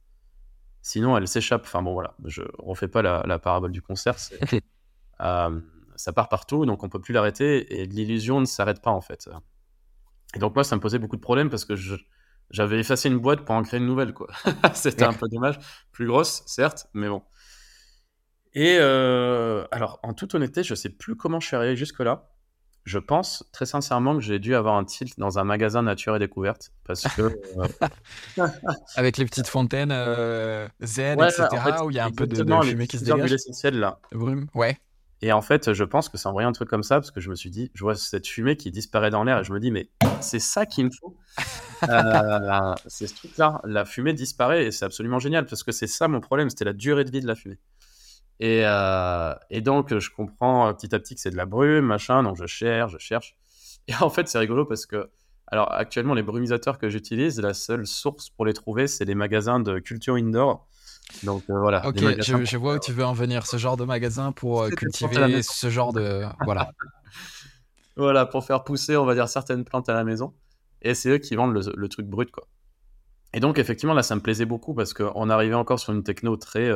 [0.85, 1.63] sinon elle s'échappe.
[1.65, 4.15] Enfin bon, voilà, je refais pas la, la parabole du concert.
[5.21, 5.59] euh,
[5.95, 9.27] ça part partout, donc on peut plus l'arrêter, et l'illusion ne s'arrête pas en fait.
[10.35, 11.75] Et donc moi, ça me posait beaucoup de problèmes parce que
[12.51, 14.27] j'avais effacé une boîte pour en créer une nouvelle, quoi.
[14.75, 15.57] C'était un peu dommage,
[15.91, 17.23] plus grosse, certes, mais bon.
[18.53, 22.29] Et euh, alors, en toute honnêteté, je sais plus comment je suis arrivé jusque-là.
[22.85, 26.19] Je pense très sincèrement que j'ai dû avoir un tilt dans un magasin nature et
[26.19, 28.47] découverte parce que euh,
[28.95, 32.11] Avec les petites fontaines euh, zen, ouais, etc., en fait, où il y a un
[32.11, 33.21] peu de, de fumée qui se dégage.
[33.21, 33.99] d'huile essentielle là.
[34.11, 34.47] de brume.
[34.53, 34.77] Ouais.
[35.23, 37.19] Et en fait, je pense que c'est en voyant un truc comme ça parce que
[37.19, 39.59] je me suis dit, je vois cette fumée qui disparaît dans l'air et je me
[39.59, 39.89] dis, mais
[40.21, 41.17] c'est ça qu'il me faut.
[41.89, 43.59] Euh, c'est ce truc-là.
[43.65, 46.73] La fumée disparaît et c'est absolument génial parce que c'est ça mon problème, c'était la
[46.73, 47.59] durée de vie de la fumée.
[48.39, 51.85] Et, euh, et donc, je comprends euh, petit à petit que c'est de la brume,
[51.85, 53.35] machin, donc je cherche, je cherche.
[53.87, 55.09] Et en fait, c'est rigolo parce que,
[55.47, 59.59] alors actuellement, les brumisateurs que j'utilise, la seule source pour les trouver, c'est les magasins
[59.59, 60.67] de culture indoor.
[61.23, 61.87] Donc euh, voilà.
[61.87, 63.45] Ok, je, vois où tu veux en venir.
[63.45, 66.23] Ce genre de magasin pour euh, cultiver ce genre de.
[66.43, 66.71] Voilà.
[67.97, 70.33] Voilà, pour faire pousser, on va dire, certaines plantes à la maison.
[70.81, 72.45] Et c'est eux qui vendent le, le truc brut, quoi.
[73.33, 76.35] Et donc, effectivement, là, ça me plaisait beaucoup parce qu'on arrivait encore sur une techno
[76.35, 76.69] très,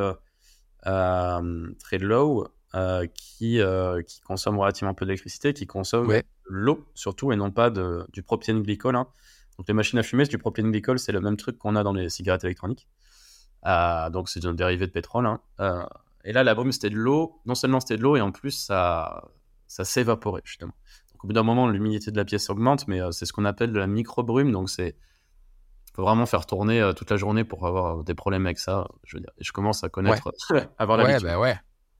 [0.82, 6.22] très low, euh, qui, euh, qui consomme relativement peu d'électricité, qui consomme Ouais.
[6.22, 8.96] de l'eau, surtout, et non pas de, du propylène glycol.
[8.96, 9.06] hein.
[9.58, 11.82] Donc, les machines à fumer, c'est du propylène glycol, c'est le même truc qu'on a
[11.82, 12.86] dans les cigarettes électroniques.
[13.66, 15.26] Euh, donc, c'est un dérivé de pétrole.
[15.26, 15.40] hein.
[15.60, 15.82] Euh,
[16.24, 17.40] et là, la brume, c'était de l'eau.
[17.46, 19.28] Non seulement c'était de l'eau, et en plus, ça,
[19.66, 20.72] ça s'évaporait, justement.
[21.12, 23.44] Donc, au bout d'un moment, l'humidité de la pièce augmente, mais euh, c'est ce qu'on
[23.44, 24.52] appelle de la micro-brume.
[24.52, 24.96] Donc, c'est.
[26.00, 28.88] Faut vraiment faire tourner euh, toute la journée pour avoir des problèmes avec ça.
[29.04, 30.32] Je veux dire, et je commence à connaître,
[30.78, 31.26] avoir Ouais, l'habitude.
[31.28, 31.58] bah ouais.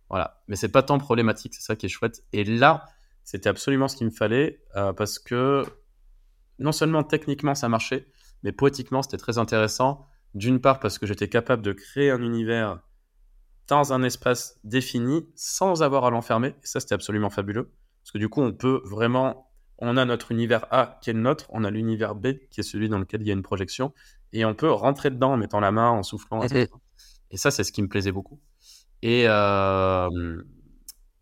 [0.08, 0.42] Voilà.
[0.48, 2.22] Mais c'est pas tant problématique, c'est ça qui est chouette.
[2.32, 2.84] Et là,
[3.24, 5.64] c'était absolument ce qu'il me fallait euh, parce que
[6.58, 8.06] non seulement techniquement ça marchait,
[8.42, 10.06] mais poétiquement c'était très intéressant.
[10.34, 12.80] D'une part parce que j'étais capable de créer un univers
[13.66, 16.48] dans un espace défini sans avoir à l'enfermer.
[16.62, 17.72] Et ça, c'était absolument fabuleux.
[18.02, 19.49] Parce que du coup, on peut vraiment.
[19.80, 22.62] On a notre univers A qui est le nôtre, on a l'univers B qui est
[22.62, 23.92] celui dans lequel il y a une projection,
[24.32, 26.68] et on peut rentrer dedans en mettant la main, en soufflant, etc.
[27.30, 28.40] Et ça, c'est ce qui me plaisait beaucoup.
[29.02, 30.42] Et, euh,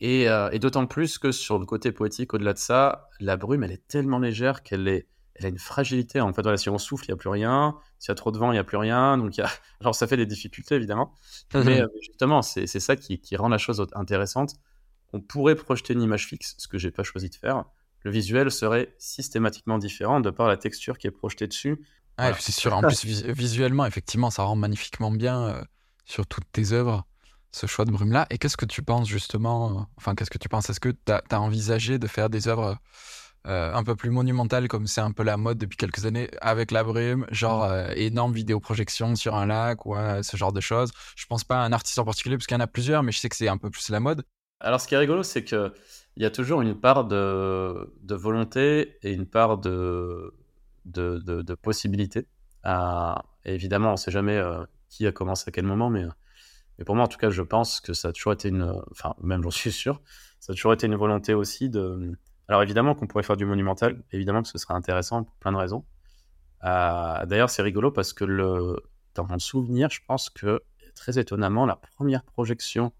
[0.01, 3.65] et, euh, et d'autant plus que sur le côté poétique, au-delà de ça, la brume,
[3.65, 6.21] elle est tellement légère qu'elle est, elle a une fragilité.
[6.21, 7.77] En fait, voilà, si on souffle, il n'y a plus rien.
[7.99, 9.19] S'il y a trop de vent, il n'y a plus rien.
[9.19, 9.49] Donc, y a...
[9.81, 11.15] Alors, ça fait des difficultés, évidemment.
[11.55, 14.55] Mais euh, justement, c'est c'est ça qui, qui rend la chose intéressante.
[15.13, 17.65] On pourrait projeter une image fixe, ce que j'ai pas choisi de faire.
[18.09, 21.73] Le visuel serait systématiquement différent de par la texture qui est projetée dessus.
[21.73, 21.83] Ouais,
[22.17, 22.37] Voilà.
[22.41, 22.75] c'est sûr.
[22.75, 25.63] En plus, vis- visuellement, effectivement, ça rend magnifiquement bien euh,
[26.07, 27.07] sur toutes tes œuvres
[27.53, 28.27] ce choix de brume-là.
[28.31, 30.71] Et qu'est-ce que tu penses justement euh, Enfin, qu'est-ce que tu penses?
[30.71, 32.79] Est-ce que tu as, envisagé de faire des œuvres
[33.47, 36.71] euh, un peu plus monumentales, comme c'est un peu la mode depuis quelques années, avec
[36.71, 40.93] la brume, genre euh, énorme vidéoprojection sur un lac ou euh, ce genre de choses?
[41.15, 43.13] Je pense pas à un artiste en particulier, parce qu'il y en a plusieurs, mais
[43.13, 44.25] je sais que c'est un peu plus la mode.
[44.61, 45.73] Alors, ce qui est rigolo, c'est que
[46.19, 50.35] il y a toujours une part de, volonté et une part de,
[51.63, 52.27] possibilité.
[53.45, 56.97] Évidemment, on ne sait jamais euh, qui a commencé à quel moment, mais, euh, pour
[56.97, 58.83] moi, en tout cas, je pense que ça a toujours été une.
[58.91, 60.03] Enfin, même j'en suis sûr,
[60.41, 62.13] ça a toujours été une volonté aussi de.
[62.49, 65.57] Alors, évidemment, qu'on pourrait faire du monumental, évidemment, que ce serait intéressant pour plein de
[65.57, 65.85] raisons.
[66.61, 68.25] Ah, D'ailleurs, c'est rigolo parce que
[69.15, 70.63] dans mon souvenir, je pense que
[70.97, 72.93] très étonnamment, la première projection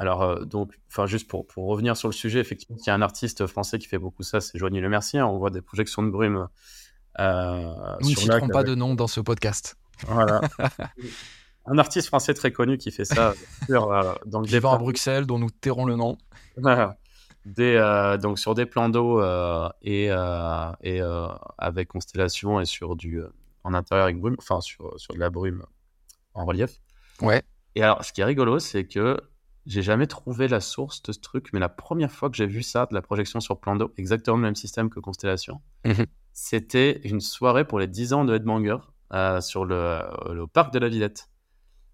[0.00, 2.94] alors, euh, donc, enfin, juste pour, pour revenir sur le sujet, effectivement, il y a
[2.94, 5.20] un artiste français qui fait beaucoup ça, c'est Joigny Le Mercier.
[5.20, 6.48] On voit des projections de brume.
[7.18, 9.76] Euh, Nous ne citerons pas avec- de nom dans ce podcast.
[10.06, 10.40] Voilà.
[11.66, 13.34] un artiste français très connu qui fait ça
[13.66, 16.16] sur, euh, dans le Vivant à Bruxelles, dont nous tairons le nom.
[16.56, 16.96] Voilà.
[17.44, 20.06] Des, euh, donc sur des plans d'eau euh, et,
[20.82, 21.00] et
[21.58, 23.20] avec constellation et sur du
[23.64, 25.66] en intérieur avec brume, enfin sur, sur de la brume
[26.32, 26.80] en relief.
[27.20, 27.42] Ouais.
[27.74, 29.18] Et alors, ce qui est rigolo, c'est que
[29.66, 32.62] j'ai jamais trouvé la source de ce truc, mais la première fois que j'ai vu
[32.62, 36.06] ça, de la projection sur plan d'eau, exactement le même système que Constellation, Mhm.
[36.32, 38.78] c'était une soirée pour les 10 ans de Headbanger
[39.12, 40.00] euh, sur le,
[40.32, 41.28] le parc de la Villette.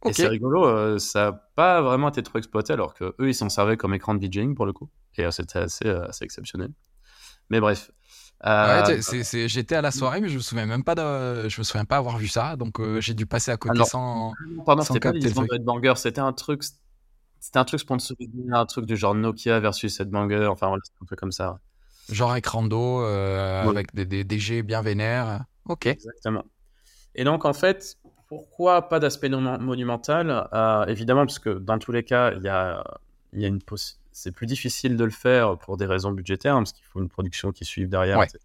[0.04, 3.34] Et c'est rigolo, euh, ça n'a pas vraiment été trop exploité, alors que eux ils
[3.34, 4.88] s'en servaient comme écran de DJing pour le coup.
[5.16, 6.70] Et euh, c'était assez, euh, assez exceptionnel.
[7.50, 7.90] Mais bref.
[8.44, 11.64] Euh, Ouais, J'étais à la soirée, mais je me souviens même pas de, je me
[11.64, 14.32] souviens pas avoir vu ça, donc euh, j'ai dû passer à côté Alors, sans.
[14.66, 15.58] Pardon, c'était pas capter les le 10 ans de truc.
[15.60, 16.62] Headbanger, c'était un truc,
[17.46, 21.14] c'était un truc sponsorisé, un truc du genre Nokia versus Headbanger, enfin voilà, un peu
[21.14, 21.60] comme ça.
[22.10, 23.70] Genre écran d'eau euh, Ouais.
[23.70, 25.44] avec des, des DG bien vénères.
[25.64, 25.86] Ok.
[25.86, 26.42] Exactement.
[27.14, 30.48] Et donc, en fait, pourquoi pas d'aspect monumental?
[30.52, 32.82] Euh, Évidemment, parce que dans tous les cas, il y a,
[33.32, 33.60] y a une
[34.10, 37.08] c'est plus difficile de le faire pour des raisons budgétaires, hein, parce qu'il faut une
[37.08, 38.24] production qui suive derrière, Ouais.
[38.26, 38.40] etc.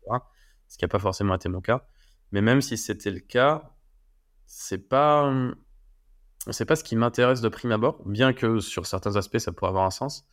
[0.68, 1.86] ce qui n'a pas forcément été mon cas.
[2.32, 3.72] Mais même si c'était le cas,
[4.46, 5.34] c'est pas,
[6.50, 9.70] c'est pas ce qui m'intéresse de prime abord, bien que sur certains aspects ça pourrait
[9.70, 10.26] avoir un sens.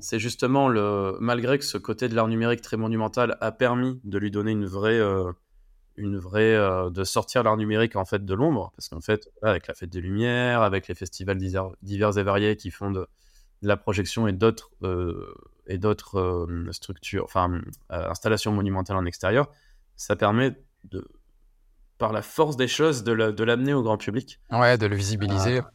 [0.00, 4.18] C'est justement le, malgré que ce côté de l'art numérique très monumental a permis de
[4.18, 5.32] lui donner une vraie, euh,
[5.96, 9.68] une vraie, euh, de sortir l'art numérique en fait de l'ombre, parce qu'en fait, avec
[9.68, 13.06] la fête des Lumières, avec les festivals divers et variés qui font de,
[13.62, 15.34] la projection et d'autres euh,
[15.66, 19.50] et d'autres structures, enfin installations monumentales en extérieur,
[19.96, 21.06] ça permet de,
[21.98, 24.40] par la force des choses, de l'amener au grand public.
[24.50, 25.58] Ouais, de le visibiliser.
[25.58, 25.70] Ah.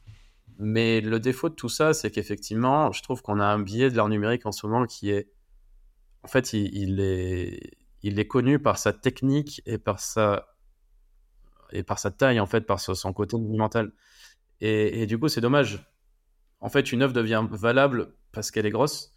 [0.58, 3.98] mais le défaut de tout ça, c'est qu'effectivement, je trouve qu'on a un biais de
[3.98, 5.30] l'art numérique en ce moment qui est.
[6.24, 7.60] En fait, il, est,
[8.02, 10.48] il est connu par sa technique et par sa,
[11.74, 13.92] et par sa taille, en fait, par son côté monumental.
[14.62, 15.86] Et, et du coup, c'est dommage.
[16.62, 19.12] En fait, une œuvre devient valable parce qu'elle est grosse.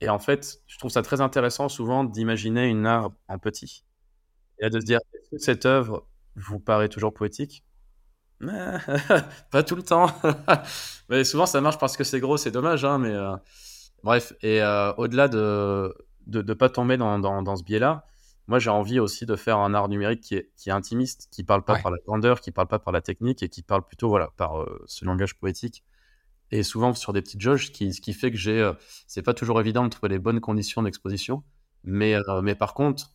[0.00, 3.84] Et en fait, je trouve ça très intéressant souvent d'imaginer une art en petit.
[4.60, 6.06] Et de se dire, est-ce que cette œuvre
[6.36, 7.64] vous paraît toujours poétique
[9.50, 10.10] Pas tout le temps.
[11.08, 12.84] mais souvent, ça marche parce que c'est gros, c'est dommage.
[12.84, 13.36] Hein, mais euh,
[14.02, 15.94] Bref, et euh, au-delà de
[16.26, 18.04] ne de, pas tomber dans, dans, ce biais-là,
[18.48, 21.42] moi, j'ai envie aussi de faire un art numérique qui est, qui est intimiste, qui
[21.42, 24.08] parle pas par la grandeur, qui parle pas par la technique et qui parle plutôt
[24.08, 25.84] voilà, par euh, ce langage poétique.
[26.50, 28.70] Et souvent sur des petites jauges, qui, ce qui fait que j'ai.
[29.06, 31.42] c'est pas toujours évident de trouver les bonnes conditions d'exposition.
[31.82, 33.14] Mais, mais par contre,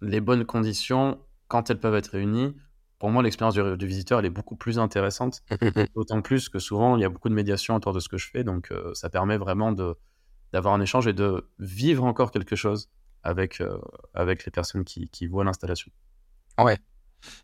[0.00, 2.54] les bonnes conditions, quand elles peuvent être réunies,
[2.98, 5.42] pour moi, l'expérience du, visiteur, elle est beaucoup plus intéressante.
[5.94, 8.28] D'autant plus que souvent, il y a beaucoup de médiation autour de ce que je
[8.28, 8.42] fais.
[8.42, 9.72] Donc, euh, ça permet vraiment
[10.52, 12.90] d'avoir un échange et de vivre encore quelque chose
[13.22, 13.78] avec, euh,
[14.14, 15.92] avec les personnes qui, qui voient l'installation.
[16.58, 16.78] Ouais.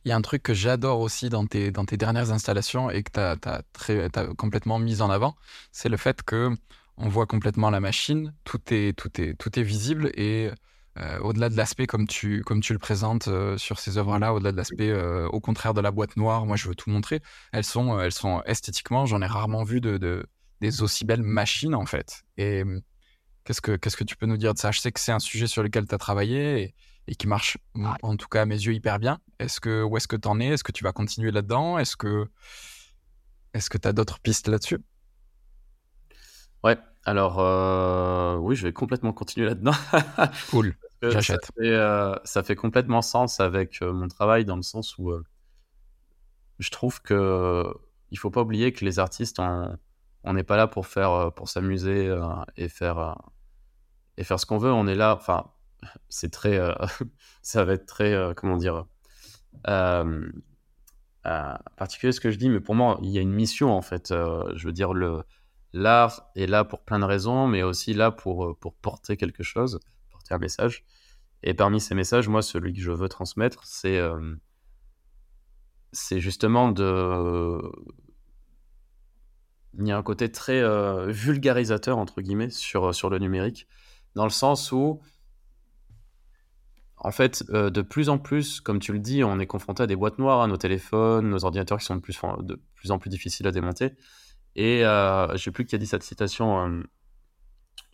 [0.05, 3.03] Il y a un truc que j'adore aussi dans tes, dans tes dernières installations et
[3.03, 5.35] que tu as, as, complètement mis en avant,
[5.73, 6.51] c'est le fait que
[6.97, 10.51] on voit complètement la machine, tout est, tout est, tout est visible et
[10.99, 14.53] euh, au-delà de l'aspect comme tu, comme tu le présentes euh, sur ces œuvres-là, au-delà
[14.53, 17.21] de l'aspect euh, au contraire de la boîte noire, moi je veux tout montrer.
[17.53, 20.27] Elles sont, elles sont esthétiquement, j'en ai rarement vu de, de,
[20.61, 22.23] des aussi belles machines en fait.
[22.37, 22.63] Et
[23.45, 24.71] qu'est-ce que, qu'est-ce que tu peux nous dire de ça?
[24.71, 26.75] Je sais que c'est un sujet sur lequel tu as travaillé
[27.07, 29.21] et, qui marche, en tout cas à mes yeux, hyper bien.
[29.39, 30.47] Est-ce que, où est-ce que tu en es?
[30.47, 31.79] Est-ce que tu vas continuer là-dedans?
[31.79, 32.27] Est-ce que
[33.53, 34.79] est-ce que tu as d'autres pistes là-dessus?
[36.65, 39.73] Ouais, alors oui, je vais complètement continuer là-dedans.
[40.51, 40.75] cool.
[41.11, 41.51] J'achète.
[41.61, 45.23] Euh, ça, fait complètement sens avec euh, mon travail dans le sens où euh,
[46.59, 47.65] je trouve que
[48.11, 52.17] il faut pas oublier que les artistes, on n'est pas là pour faire, pour s'amuser
[52.57, 53.17] et faire
[54.17, 54.71] et faire ce qu'on veut.
[54.71, 55.17] On est là.
[55.17, 55.51] Enfin,
[56.09, 56.61] c'est très,
[57.43, 58.87] ça va être très, comment dire,
[61.25, 64.11] particulier ce que je dis, mais pour moi, il y a une mission en fait.
[64.11, 65.25] je veux dire le
[65.75, 69.81] l'art est là pour plein de raisons, mais aussi là pour, pour porter quelque chose,
[70.11, 70.85] porter un message.
[71.43, 74.35] Et parmi ces messages, moi, celui que je veux transmettre, c'est euh,
[75.93, 77.61] justement de.
[79.79, 83.67] Il y a un côté très euh, vulgarisateur, entre guillemets, sur, sur le numérique,
[84.15, 85.03] dans le sens où,
[86.97, 89.87] en fait, euh, de plus en plus, comme tu le dis, on est confronté à
[89.87, 92.99] des boîtes noires, à nos téléphones, nos ordinateurs qui sont de plus, de plus en
[92.99, 93.95] plus difficiles à démonter.
[94.57, 96.83] Et je ne sais plus qui a dit cette citation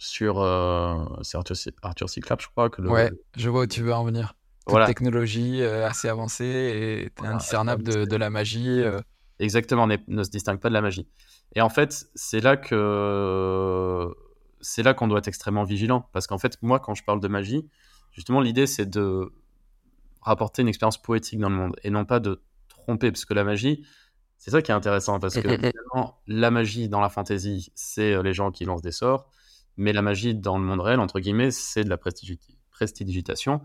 [0.01, 0.40] sur.
[0.40, 2.70] Euh, c'est Arthur, Arthur Cyclope, je crois.
[2.70, 4.35] Que Ouais, je vois où tu veux en venir.
[4.66, 4.87] voilà.
[4.87, 8.81] technologie euh, assez avancée et indiscernable de, de, la magie.
[8.81, 8.99] Euh.
[9.38, 11.07] Exactement, ne se distingue pas de la magie.
[11.55, 14.09] Et en fait, c'est là que
[14.61, 16.09] c'est là qu'on doit être extrêmement vigilant.
[16.12, 17.68] Parce qu'en fait, moi, quand je parle de magie,
[18.12, 19.33] justement, l'idée, c'est de
[20.23, 23.11] rapporter une expérience poétique dans le monde et non pas de tromper.
[23.11, 23.87] Parce que la magie,
[24.40, 25.20] c'est ça qui est intéressant.
[25.20, 25.48] Parce que
[26.26, 29.29] la magie dans la fantasy, c'est les gens qui lancent des sorts.
[29.76, 33.61] Mais la magie dans le monde réel, entre guillemets, c'est de la prestidigitation.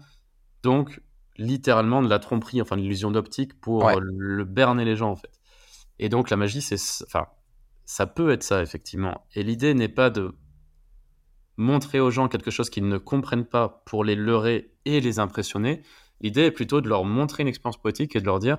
[0.64, 1.02] Donc,
[1.38, 5.32] littéralement de la tromperie, enfin de l'illusion d'optique pour le berner les gens, en fait.
[5.98, 6.76] Et donc, la magie, c'est.
[7.06, 7.28] Enfin,
[7.86, 9.26] ça peut être ça, effectivement.
[9.34, 10.36] Et l'idée n'est pas de
[11.56, 15.84] montrer aux gens quelque chose qu'ils ne comprennent pas pour les leurrer et les impressionner.
[16.20, 18.58] L'idée est plutôt de leur montrer une expérience poétique et de leur dire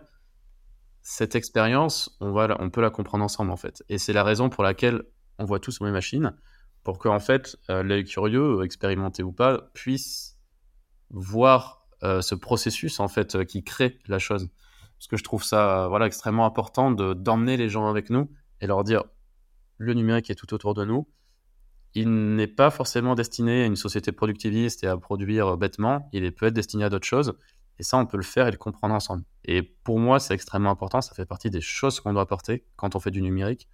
[1.09, 3.85] cette expérience, on, on peut la comprendre ensemble, en fait.
[3.89, 5.05] Et c'est la raison pour laquelle
[5.39, 6.35] on voit tous mes machines
[6.83, 10.37] pour que en fait euh, l'œil curieux, expérimenté ou pas, puisse
[11.11, 14.49] voir euh, ce processus en fait euh, qui crée la chose.
[14.99, 18.29] Parce que je trouve ça voilà extrêmement important de d'emmener les gens avec nous
[18.61, 19.05] et leur dire
[19.79, 21.09] le numérique est tout autour de nous.
[21.95, 26.09] Il n'est pas forcément destiné à une société productiviste et à produire bêtement.
[26.13, 27.37] Il peut être destiné à d'autres choses.
[27.79, 29.25] Et ça, on peut le faire et le comprendre ensemble.
[29.45, 31.01] Et pour moi, c'est extrêmement important.
[31.01, 33.69] Ça fait partie des choses qu'on doit porter quand on fait du numérique.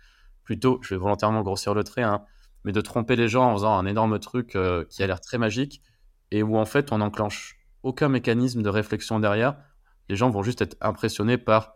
[0.45, 2.25] Plutôt, je vais volontairement grossir le trait, hein,
[2.65, 5.39] mais de tromper les gens en faisant un énorme truc euh, qui a l'air très
[5.39, 5.83] magique
[6.31, 9.57] et où en fait on enclenche aucun mécanisme de réflexion derrière.
[10.09, 11.75] Les gens vont juste être impressionnés par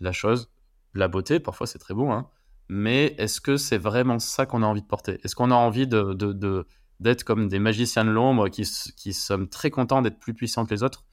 [0.00, 0.50] la chose,
[0.94, 2.28] la beauté, parfois c'est très beau, hein.
[2.68, 5.20] mais est-ce que c'est vraiment ça qu'on a envie de porter?
[5.22, 10.02] Est-ce qu'on a envie d'être comme des magiciens de l'ombre qui, qui sommes très contents
[10.02, 11.04] d'être plus puissants que les autres?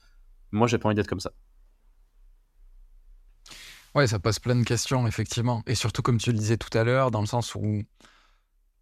[0.52, 1.32] Moi, j'ai pas envie d'être comme ça.
[3.94, 5.62] Ouais, ça pose plein de questions, effectivement.
[5.66, 7.82] Et surtout, comme tu le disais tout à l'heure, dans le sens où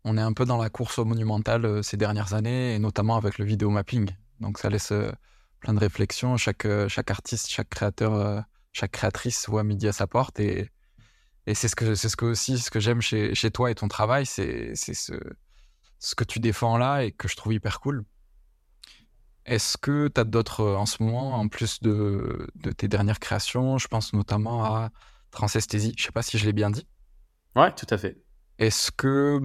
[0.05, 3.17] on est un peu dans la course au monumental euh, ces dernières années, et notamment
[3.17, 4.11] avec le vidéo mapping.
[4.41, 5.11] Donc ça laisse euh,
[5.61, 6.37] plein de réflexions.
[6.37, 10.41] Chaque, euh, chaque artiste, chaque créateur, chaque créatrice voit midi à sa porte.
[10.41, 10.71] Et,
[11.47, 13.75] et c'est ce que, c'est ce que aussi ce que j'aime chez, chez toi et
[13.75, 15.15] ton travail, c'est, ce,
[15.99, 18.05] ce que tu défends là et que je trouve hyper cool.
[19.49, 23.79] Est-ce que tu as d'autres en ce moment, en plus de, de, tes dernières créations
[23.79, 24.91] Je pense notamment à
[25.31, 25.95] Transesthésie.
[25.97, 26.87] Je sais pas si je l'ai bien dit.
[27.57, 28.19] Ouais, tout à fait.
[28.59, 29.41] Est-ce que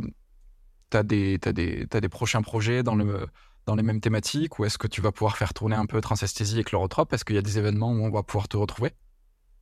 [0.91, 3.27] tu as, des, des, des prochains projets dans, le,
[3.65, 6.59] dans les mêmes thématiques ou est-ce que tu vas pouvoir faire tourner un peu Transesthésie
[6.59, 8.91] et Chlorotrope Est-ce qu'il y a des événements où on va pouvoir te retrouver?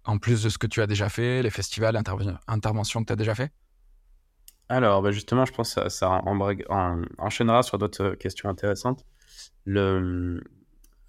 [0.05, 2.01] En plus de ce que tu as déjà fait, les festivals,
[2.47, 3.51] interventions que tu as déjà fait?
[4.69, 6.21] Alors, bah, justement, je pense que ça, ça
[7.19, 9.05] enchaînera sur d'autres questions intéressantes.
[9.65, 10.41] Le,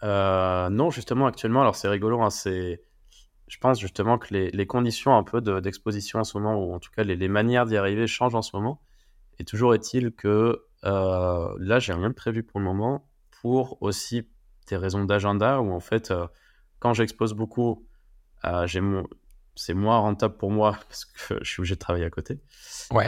[0.02, 2.82] euh, non, justement, actuellement, alors c'est rigolo, hein, c'est,
[3.48, 6.78] je pense justement que les, les conditions un peu d'exposition en ce moment, ou en
[6.78, 8.80] tout cas les, les manières d'y arriver changent en ce moment.
[9.38, 13.08] Et toujours est-il que euh, là, j'ai rien de prévu pour le moment,
[13.40, 14.28] pour aussi
[14.68, 16.26] des raisons d'agenda, où en fait, euh,
[16.78, 17.86] quand j'expose beaucoup,
[18.44, 19.06] euh, j'ai mon...
[19.54, 22.40] c'est moins rentable pour moi parce que je suis obligé de travailler à côté.
[22.90, 23.06] Ouais.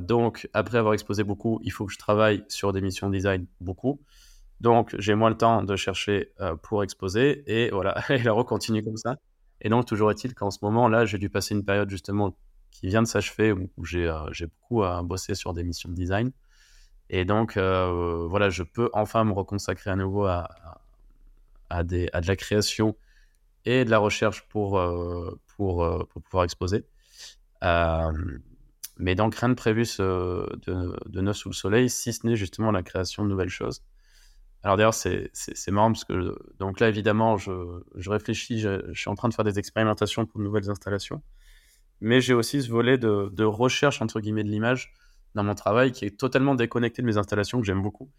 [0.00, 4.00] donc, après avoir exposé beaucoup, il faut que je travaille sur des missions design beaucoup.
[4.60, 7.42] Donc, j'ai moins le temps de chercher euh, pour exposer.
[7.46, 9.16] Et voilà, et la continue comme ça.
[9.62, 12.36] Et donc, toujours est-il qu'en ce moment, là, j'ai dû passer une période justement
[12.70, 16.30] qui vient de s'achever où, j'ai euh, beaucoup à bosser sur des missions de design.
[17.08, 20.48] Et donc, euh, voilà, je peux enfin me reconsacrer à nouveau à,
[21.84, 22.96] de la création
[23.64, 24.80] et de la recherche pour,
[25.56, 26.84] pouvoir exposer.
[28.98, 32.82] mais donc, rien de prévu de neuf sous le soleil, si ce n'est justement la
[32.82, 33.82] création de nouvelles choses.
[34.62, 39.14] Alors d'ailleurs, c'est marrant parce que donc là, évidemment, je, je réfléchis, je, suis en
[39.14, 41.22] train de faire des expérimentations pour de nouvelles installations,
[42.00, 44.92] mais j'ai aussi ce volet de, de, recherche entre guillemets de l'image
[45.34, 48.10] dans mon travail qui est totalement déconnecté de mes installations que j'aime beaucoup,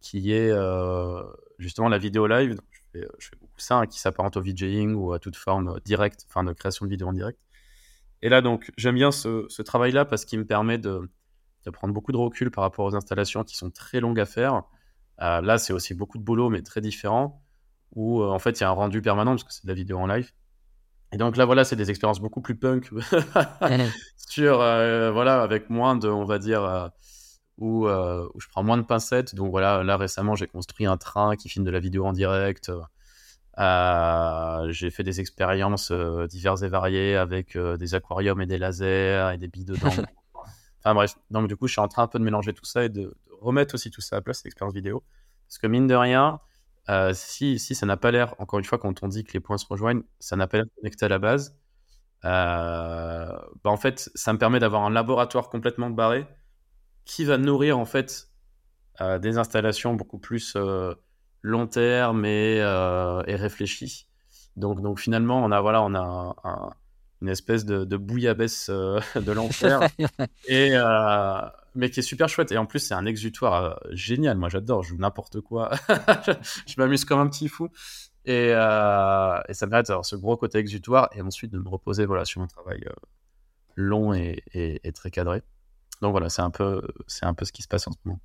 [0.00, 1.22] qui est euh,
[1.58, 2.54] justement la vidéo live.
[2.54, 5.36] Donc, je, fais, je, fais, beaucoup ça, hein, qui s'apparente au VJing ou à toute
[5.36, 7.40] forme directe, enfin de création de vidéo en direct.
[8.22, 11.10] Et là, donc, j'aime bien ce, ce travail-là parce qu'il me permet de,
[11.66, 14.62] de prendre beaucoup de recul par rapport aux installations qui sont très longues à faire
[15.22, 17.42] euh, là, c'est aussi beaucoup de boulot, mais très différent,
[17.94, 19.74] où euh, en fait, il y a un rendu permanent, parce que c'est de la
[19.74, 20.30] vidéo en live.
[21.12, 22.90] Et donc là, voilà, c'est des expériences beaucoup plus punk,
[24.16, 26.90] sur, euh, voilà, avec moins de, on va dire,
[27.58, 29.34] où, où, je prends moins de pincettes.
[29.34, 32.70] Donc voilà, là, récemment, j'ai construit un train qui filme de la vidéo en direct.
[33.58, 35.90] j'ai fait des expériences
[36.30, 39.90] diverses et variées avec des aquariums et des lasers et des billes dedans.
[40.80, 42.84] enfin bref, donc du coup, je suis en train un peu de mélanger tout ça
[42.84, 45.02] et de, remettre aussi tout ça à place, l'expérience vidéo.
[45.48, 46.40] Parce que mine de rien,
[46.88, 49.40] euh, si, si ça n'a pas l'air, encore une fois, quand on dit que les
[49.40, 51.56] points se rejoignent, ça n'a pas l'air connecté à la base,
[52.24, 53.32] euh,
[53.64, 56.26] bah en fait, ça me permet d'avoir un laboratoire complètement barré
[57.04, 58.28] qui va nourrir en fait
[59.00, 60.56] euh, des installations beaucoup plus
[61.42, 64.06] long terme et, et réfléchies.
[64.56, 66.70] Donc, donc finalement, on a voilà, on a un,
[67.22, 69.80] une espèce de, de bouillabaisse de l'enfer
[70.48, 70.74] et
[71.74, 72.52] mais qui est super chouette.
[72.52, 74.36] Et en plus, c'est un exutoire euh, génial.
[74.36, 74.82] Moi, j'adore.
[74.82, 75.70] Je joue n'importe quoi.
[76.66, 77.68] je m'amuse comme un petit fou.
[78.24, 81.68] Et, euh, et ça me permet d'avoir ce gros côté exutoire et ensuite de me
[81.68, 82.92] reposer voilà, sur un travail euh,
[83.76, 85.42] long et, et, très cadré.
[86.02, 88.20] Donc voilà, c'est un, peu, c'est un peu ce qui se passe en ce moment.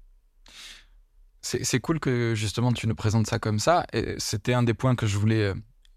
[1.42, 3.86] C'est cool que justement tu nous présentes ça comme ça.
[3.94, 5.54] Et c'était un des points que je voulais,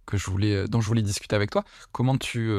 [0.09, 1.63] que je voulais, dont je voulais discuter avec toi.
[1.93, 2.51] Comment tu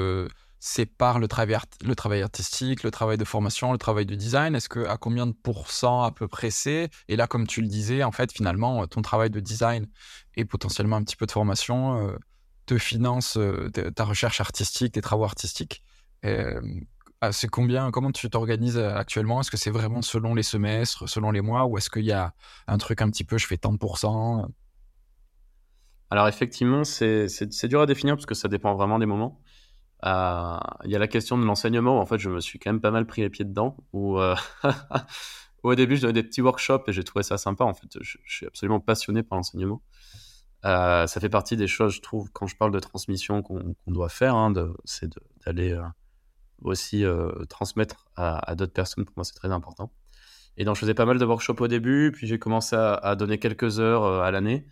[0.60, 4.56] sépare le travail, le travail artistique, le travail de formation, le travail de design?
[4.56, 6.90] Est-ce que à combien de pourcents à peu près c'est?
[7.08, 9.88] Et là, comme tu le disais, en fait, finalement, ton travail de design
[10.36, 12.18] et potentiellement un petit peu de formation euh,
[12.66, 15.84] te finance euh, ta recherche artistique, tes travaux artistiques.
[16.26, 16.62] Euh,
[17.32, 19.42] c'est combien Comment tu t'organises actuellement?
[19.42, 22.34] Est-ce que c'est vraiment selon les semestres, selon les mois, ou est-ce qu'il y a
[22.68, 24.48] un truc un petit peu, je fais tant de pourcents
[26.12, 29.40] alors effectivement, c'est dur à définir parce que ça dépend vraiment des moments.
[30.06, 32.72] Euh, il y a la question de l'enseignement où en fait je me suis quand
[32.72, 33.78] même pas mal pris les pieds dedans.
[33.94, 34.36] Euh,
[35.64, 37.64] au début je donnais des petits workshops et j'ai trouvé ça sympa.
[37.64, 39.82] En fait, je, suis absolument passionné par l'enseignement.
[40.66, 44.10] Euh, ça fait partie des choses, je trouve, quand je parle de transmission qu'on doit
[44.10, 44.54] faire, hein,
[44.86, 45.10] c'est
[45.46, 45.80] d'aller
[46.62, 47.06] aussi
[47.50, 49.06] transmettre à, d'autres personnes.
[49.06, 49.92] Pour moi, c'est très important.
[50.58, 53.40] Et donc, je faisais pas mal de workshops au début, puis j'ai commencé à, donner
[53.40, 54.66] quelques heures à l'année.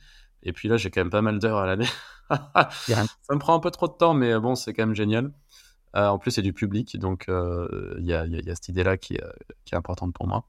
[0.47, 1.87] Et puis là, j'ai quand même pas mal d'heures à l'année.
[2.29, 5.31] ça me prend un peu trop de temps, mais bon, c'est quand même génial.
[5.93, 8.25] en plus, c'est du public, donc il y, a,
[8.55, 9.17] cette idée-là qui,
[9.65, 10.45] qui, est importante pour moi.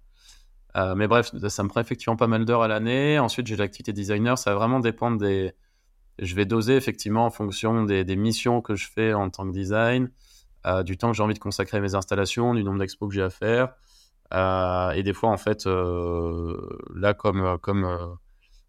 [0.96, 3.18] mais bref, ça me prend effectivement pas mal d'heures à l'année.
[3.18, 4.38] Ensuite, j'ai l'activité designer.
[4.38, 5.53] Ça va vraiment dépendre des.
[6.20, 9.53] Je vais doser effectivement en fonction des, des missions que je fais en tant que
[9.53, 10.11] design,
[10.84, 13.22] du temps que j'ai envie de consacrer à mes installations, du nombre d'expos que j'ai
[13.22, 13.74] à faire.
[14.34, 16.57] Euh, et des fois, en fait, euh,
[16.94, 18.07] là, comme, comme euh,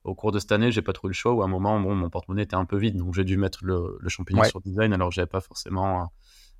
[0.09, 1.33] au cours de cette année, j'ai pas trouvé le choix.
[1.33, 3.59] Ou à un moment, bon, mon porte-monnaie était un peu vide, donc j'ai dû mettre
[3.63, 6.11] le, le champignon sur design, alors j'avais pas forcément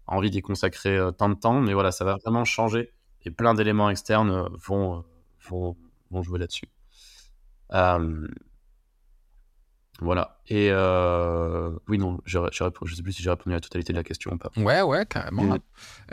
[0.07, 1.61] envie d'y consacrer tant de temps.
[1.61, 2.93] Mais voilà, ça va vraiment changer.
[3.23, 5.03] Et plein d'éléments externes vont,
[5.49, 5.75] vont,
[6.09, 6.69] vont jouer là-dessus.
[10.01, 10.39] Voilà.
[10.47, 13.97] Et euh, oui, non, je ne sais plus si j'ai répondu à la totalité de
[13.97, 14.49] la question ou pas.
[14.55, 15.57] Ouais, ouais, carrément.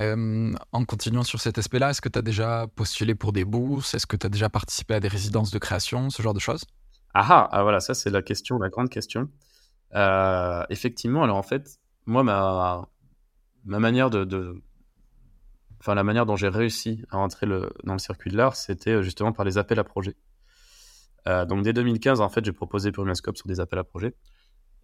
[0.01, 3.95] Euh, en continuant sur cet aspect-là, est-ce que tu as déjà postulé pour des bourses?
[3.95, 6.64] Est-ce que tu as déjà participé à des résidences de création, ce genre de choses?
[7.18, 9.30] Ah, ah, ah, voilà, ça c'est la question, la grande question.
[9.94, 12.88] Euh, effectivement, alors en fait, moi, ma,
[13.64, 14.62] ma manière de,
[15.80, 19.02] Enfin, la manière dont j'ai réussi à rentrer le, dans le circuit de l'art, c'était
[19.02, 20.16] justement par les appels à projets.
[21.28, 24.14] Euh, donc dès 2015, en fait, j'ai proposé pour sur des appels à projets.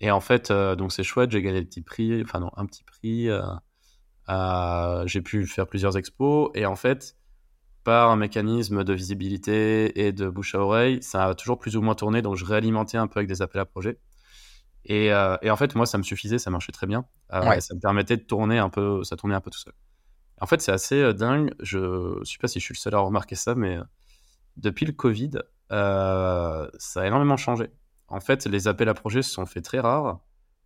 [0.00, 2.66] Et en fait, euh, donc c'est chouette, j'ai gagné des petits prix, enfin non, un
[2.66, 3.28] petit prix.
[4.28, 6.50] Euh, j'ai pu faire plusieurs expos.
[6.54, 7.16] Et en fait,
[7.84, 11.82] par un mécanisme de visibilité et de bouche à oreille, ça a toujours plus ou
[11.82, 12.22] moins tourné.
[12.22, 13.98] Donc je réalimentais un peu avec des appels à projets.
[14.84, 17.04] Et, et en fait, moi, ça me suffisait, ça marchait très bien.
[17.30, 19.72] ça me permettait de tourner un peu, ça tournait un peu tout seul.
[20.40, 21.54] En fait, c'est assez dingue.
[21.60, 23.78] Je ne sais pas si je suis le seul à remarquer ça, mais
[24.56, 25.30] depuis le Covid,
[25.72, 27.70] euh, ça a énormément changé.
[28.08, 30.20] En fait, les appels à projets se sont faits très rares,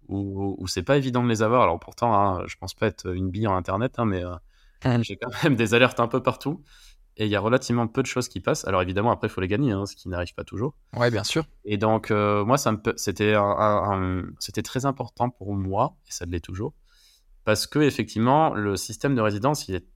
[0.09, 1.63] où, c'est pas évident de les avoir.
[1.63, 4.35] Alors pourtant, hein, je pense pas être une bille en Internet, hein, mais euh,
[5.03, 6.63] j'ai quand même des alertes un peu partout.
[7.19, 8.67] Et il y a relativement peu de choses qui passent.
[8.67, 10.75] Alors évidemment, après, il faut les gagner, hein, ce qui n'arrive pas toujours.
[10.95, 11.47] Ouais, bien sûr.
[11.65, 13.35] Et donc, euh, moi, c'était
[14.39, 16.75] c'était très important pour moi, et ça l'est toujours,
[17.45, 19.87] parce que effectivement, le système de résidence, il est,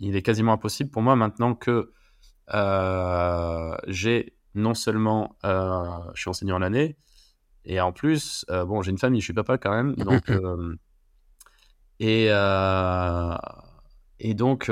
[0.00, 1.92] il est quasiment impossible pour moi maintenant que
[2.52, 6.96] euh, j'ai non seulement, euh, je suis enseignant l'année,
[7.64, 10.24] et en plus, bon, j'ai une famille, je suis papa quand même, donc
[12.00, 12.26] et
[14.18, 14.70] et donc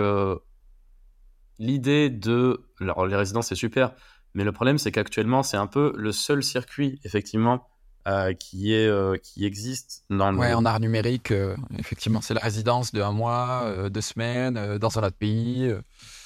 [1.63, 3.93] l'idée de, alors les résidences c'est super,
[4.35, 7.69] mais le problème c'est qu'actuellement c'est un peu le seul circuit effectivement
[8.09, 12.41] euh, qui, est, euh, qui existe dans ouais, en art numérique, euh, effectivement, c'est la
[12.41, 15.73] résidence de un mois, deux semaines, dans un autre pays.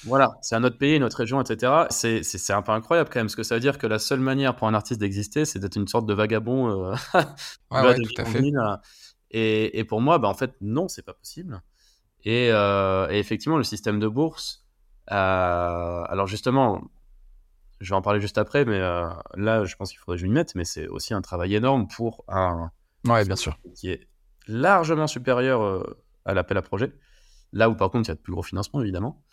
[0.03, 1.85] Voilà, c'est un autre pays, une autre région, etc.
[1.91, 4.21] C'est, c'est, un peu incroyable quand même, parce que ça veut dire que la seule
[4.21, 6.93] manière pour un artiste d'exister, c'est d'être une sorte de vagabond.
[7.71, 8.41] ouais, tout à fait.
[9.29, 11.61] Et, et, pour moi, bah, en fait, non, c'est pas possible.
[12.25, 14.65] Et, et, effectivement, le système de bourse,
[15.07, 16.81] alors justement,
[17.79, 20.27] je vais en parler juste après, mais euh, là, je pense qu'il faudrait que je
[20.27, 22.71] m'y mette, mais c'est aussi un travail énorme pour un.
[23.05, 23.57] Ouais, bien sûr.
[23.75, 24.07] Qui est
[24.47, 25.83] largement supérieur euh,
[26.25, 26.93] à l'appel à projet.
[27.53, 29.23] Là où, par contre, il y a de plus gros financements, évidemment,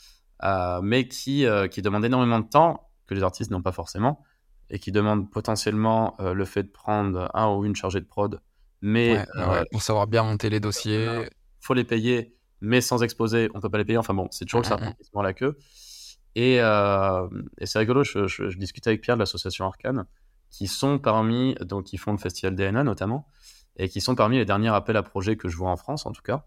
[0.45, 4.23] euh, mais qui, qui demande énormément de temps que les artistes n'ont pas forcément,
[4.71, 8.41] et qui demande potentiellement le fait de prendre un ou une chargée de prod,
[8.81, 9.27] mais.
[9.73, 11.29] pour savoir bien monter les dossiers.
[11.61, 13.99] faut les payer, mais sans exposer, on peut pas les payer.
[13.99, 15.57] Enfin bon, c'est toujours le serpent qui se la queue.
[16.37, 20.07] Euh, et, c'est rigolo, je, discutais avec Pierre de l'association Arcane,
[20.51, 23.29] qui sont parmi, donc qui font le festival DNA notamment,
[23.77, 26.13] et qui sont parmi les derniers appels à projets que je vois en France en
[26.13, 26.45] tout cas.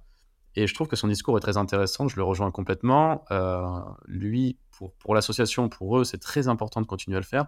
[0.55, 3.25] Et je trouve que son discours est très intéressant, je le rejoins complètement.
[3.31, 3.61] Euh,
[4.07, 7.45] lui, pour, pour l'association, pour eux, c'est très important de continuer à le faire,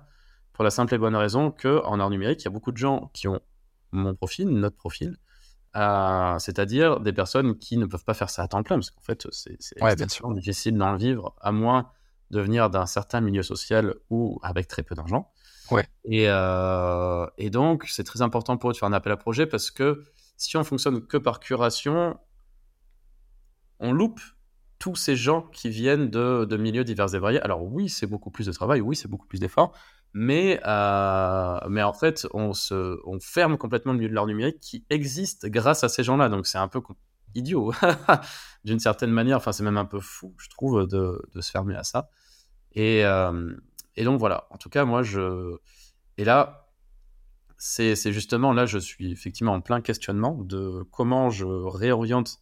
[0.54, 3.10] pour la simple et bonne raison qu'en art numérique, il y a beaucoup de gens
[3.14, 3.40] qui ont
[3.92, 5.18] mon profil, notre profil,
[5.76, 9.02] euh, c'est-à-dire des personnes qui ne peuvent pas faire ça à temps plein, parce qu'en
[9.02, 11.92] fait, c'est ouais, difficile d'en vivre, à moins
[12.32, 15.32] de venir d'un certain milieu social ou avec très peu d'argent.
[15.72, 15.88] Ouais.
[16.04, 19.46] Et, euh, et donc, c'est très important pour eux de faire un appel à projet
[19.46, 20.04] parce que
[20.38, 22.18] si on fonctionne que par curation,
[23.80, 24.22] on loupe
[24.80, 27.42] tous ces gens qui viennent de, de milieux divers et variés.
[27.42, 29.74] Alors oui, c'est beaucoup plus de travail, oui, c'est beaucoup plus d'efforts,
[30.14, 34.60] mais, euh, mais en fait, on, se, on ferme complètement le milieu de l'art numérique
[34.60, 36.30] qui existe grâce à ces gens-là.
[36.30, 36.82] Donc c'est un peu
[37.36, 37.74] idiot
[38.64, 39.38] d'une certaine manière.
[39.38, 42.10] Enfin, c'est même un peu fou, je trouve, de, de se fermer à ça.
[42.74, 43.54] Et, euh,
[43.96, 44.48] et, donc voilà.
[44.50, 45.58] En tout cas, moi, je.
[46.18, 46.70] Et là,
[47.58, 52.40] c'est justement là, je suis effectivement en plein questionnement de comment je réoriente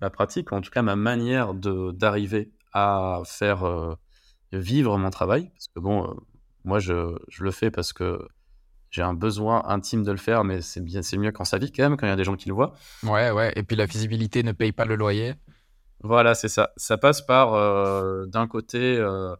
[0.00, 3.94] ma pratique, ou en tout cas ma manière d'arriver à faire euh,
[4.52, 5.50] vivre mon travail.
[5.50, 6.16] Parce que bon,
[6.66, 8.28] moi, je, je, le fais parce que
[8.90, 11.72] j'ai un besoin intime de le faire, mais c'est bien, c'est mieux quand ça vit
[11.72, 12.74] quand même, quand il y a des gens qui le voient.
[13.02, 13.52] Ouais, ouais.
[13.56, 15.34] Et puis la visibilité ne paye pas le loyer.
[16.00, 16.72] Voilà, c'est ça.
[16.76, 19.34] Ça passe par, euh, d'un côté, euh,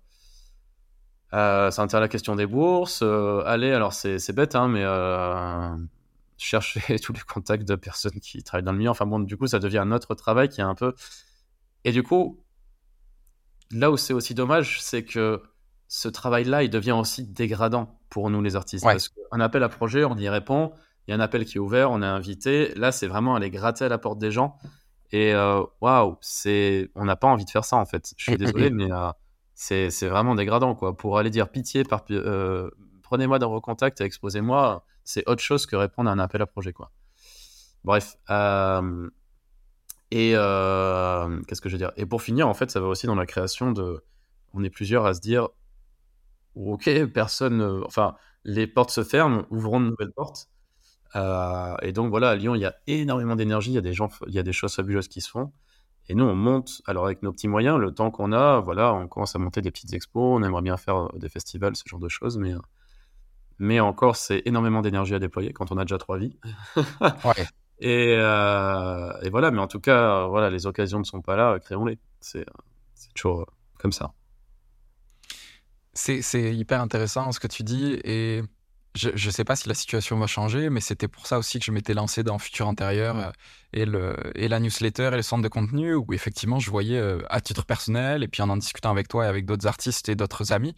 [1.32, 3.02] ça intéresse la question des bourses.
[3.02, 4.84] allez, alors c'est bête, hein, mais
[6.38, 8.90] chercher tous les contacts de personnes qui travaillent dans le milieu.
[8.90, 10.94] Enfin bon, du coup, ça devient un autre travail qui est un peu.
[11.84, 12.42] Et du coup,
[13.70, 15.42] là où c'est aussi dommage, c'est que
[15.88, 18.84] ce travail-là, il devient aussi dégradant pour nous, les artistes.
[18.84, 20.72] Parce qu'un appel à projet, on y répond.
[21.06, 22.74] Il y a un appel qui est ouvert, on est invité.
[22.74, 24.58] Là, c'est vraiment aller gratter à la porte des gens.
[25.12, 28.12] Et euh, waouh, c'est, on n'a pas envie de faire ça en fait.
[28.16, 29.10] Je suis désolé, mais euh,
[29.54, 30.96] c'est, vraiment dégradant quoi.
[30.96, 32.70] Pour aller dire pitié, par, euh,
[33.02, 36.46] prenez-moi dans vos contacts et exposez-moi c'est autre chose que répondre à un appel à
[36.46, 36.90] projet, quoi.
[37.84, 38.16] Bref.
[38.28, 39.08] Euh,
[40.10, 41.92] et qu'est-ce que je veux dire?
[41.96, 44.02] Et pour finir, en fait, ça va aussi dans la création de.
[44.52, 45.48] On est plusieurs à se dire,
[46.56, 50.48] ok, personne, euh, enfin, les portes se ferment, ouvrons de nouvelles portes.
[51.82, 54.10] et donc voilà, à Lyon, il y a énormément d'énergie, il y a des gens,
[54.26, 55.52] il y a des choses fabuleuses qui se font.
[56.08, 59.08] Et nous, on monte, alors avec nos petits moyens, le temps qu'on a, voilà, on
[59.08, 62.08] commence à monter des petites expos, on aimerait bien faire des festivals, ce genre de
[62.08, 62.54] choses, mais
[63.58, 66.36] mais encore, c'est énormément d'énergie à déployer quand on a déjà trois vies.
[67.00, 67.46] ouais.
[67.78, 71.58] Et, euh, et, voilà, mais en tout cas, voilà, les occasions ne sont pas là,
[71.58, 71.98] créons-les.
[72.20, 72.46] C'est
[73.14, 73.46] toujours
[73.78, 74.12] comme ça.
[75.96, 78.42] C'est hyper intéressant ce que tu dis et
[78.94, 81.64] je ne sais pas si la situation va changer, mais c'était pour ça aussi que
[81.64, 83.30] je m'étais lancé dans Futur Intérieur euh,
[83.72, 87.20] et, le, et la newsletter et le centre de contenu où effectivement je voyais euh,
[87.28, 90.16] à titre personnel et puis en en discutant avec toi et avec d'autres artistes et
[90.16, 90.74] d'autres amis,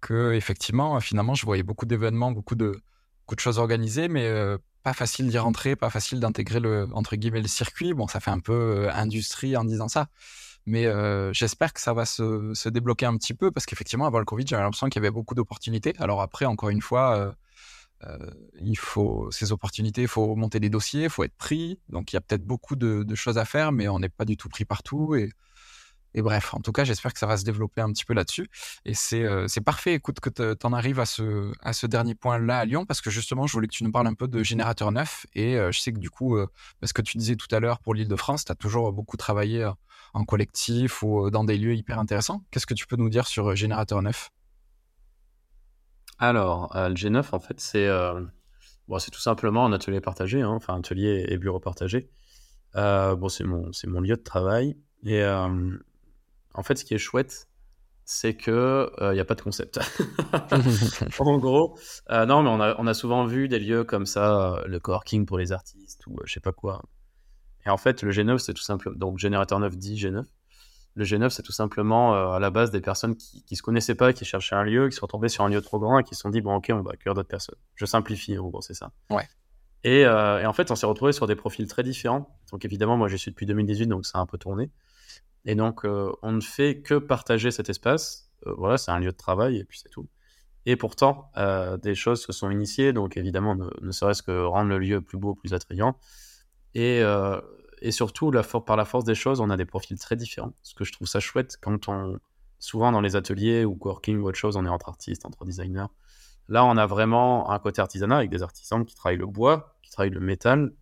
[0.00, 2.80] que effectivement, finalement, je voyais beaucoup d'événements, beaucoup de,
[3.20, 7.16] beaucoup de choses organisées, mais euh, pas facile d'y rentrer, pas facile d'intégrer le entre
[7.16, 7.92] guillemets le circuit.
[7.94, 8.52] Bon, ça fait un peu
[8.86, 10.06] euh, industrie en disant ça,
[10.66, 14.24] mais euh, j'espère que ça va se, débloquer un petit peu parce qu'effectivement, avant le
[14.24, 15.94] Covid, j'avais l'impression qu'il y avait beaucoup d'opportunités.
[15.98, 17.34] Alors après, encore une fois.
[18.60, 21.80] il faut ces opportunités, il faut monter des dossiers, il faut être pris.
[21.88, 24.36] Donc il y a peut-être beaucoup de, choses à faire, mais on n'est pas du
[24.36, 25.14] tout pris partout.
[26.16, 28.48] Et bref, en tout cas, j'espère que ça va se développer un petit peu là-dessus.
[28.86, 32.86] Et c'est euh, parfait, écoute, que tu en arrives à ce, dernier point-là à Lyon,
[32.86, 35.26] parce que justement, je voulais que tu nous parles un peu de Générateur Neuf.
[35.34, 36.46] Et euh, je sais que du coup, euh,
[36.82, 39.18] ce que tu disais tout à l'heure pour l'île de France, tu as toujours beaucoup
[39.18, 39.70] travaillé
[40.16, 42.42] en collectif ou dans des lieux hyper intéressants.
[42.50, 44.30] Qu'est-ce que tu peux nous dire sur Générateur Neuf?
[46.18, 47.88] Alors, le G9, en fait, c'est
[48.88, 52.08] bon, tout simplement un atelier partagé, hein, enfin, atelier et bureau partagé.
[52.74, 54.76] bon, c'est mon, mon lieu de travail.
[55.04, 57.48] Et en fait, ce qui est chouette,
[58.06, 59.80] c'est que il euh, n'y a pas de concept.
[61.18, 61.76] en gros,
[62.10, 64.78] euh, non, mais on a, on a, souvent vu des lieux comme ça, euh, le
[64.78, 66.82] coworking pour les artistes ou je sais pas quoi.
[67.66, 70.24] Et en fait, le G9, c'est tout simplement donc générateur 9 dit G9.
[70.94, 74.14] Le G9, c'est tout simplement à la base des personnes qui, qui se connaissaient pas,
[74.14, 76.22] qui cherchaient un lieu, qui sont tombées sur un lieu trop grand et qui se
[76.22, 77.58] sont dit bon ok, on va accueillir d'autres personnes.
[77.74, 78.92] Je simplifie, en gros, c'est ça.
[79.10, 79.28] Ouais.
[79.84, 80.06] Et, et,
[80.46, 82.34] en fait, on s'est retrouvé sur des profils très différents.
[82.50, 84.70] Donc évidemment, moi, je suis depuis 2018, donc ça a un peu tourné.
[85.46, 88.30] Et donc, euh, on ne fait que partager cet espace.
[88.46, 90.08] Euh, voilà, c'est un lieu de travail et puis c'est tout.
[90.66, 94.78] Et pourtant, euh, des choses se sont initiées, donc évidemment, ne, serait-ce que rendre le
[94.78, 95.96] lieu plus beau, plus attrayant.
[96.78, 97.02] Et,
[97.80, 98.30] et surtout,
[98.66, 100.52] par la force des choses, on a des profils très différents.
[100.62, 102.18] Ce que je trouve ça chouette quand on.
[102.58, 105.86] Souvent dans les ateliers ou working ou autre chose, on est entre artistes, entre designers.
[106.48, 109.90] Là, on a vraiment un côté artisanat avec des artisans qui travaillent le bois, qui
[109.90, 110.72] travaillent le métal.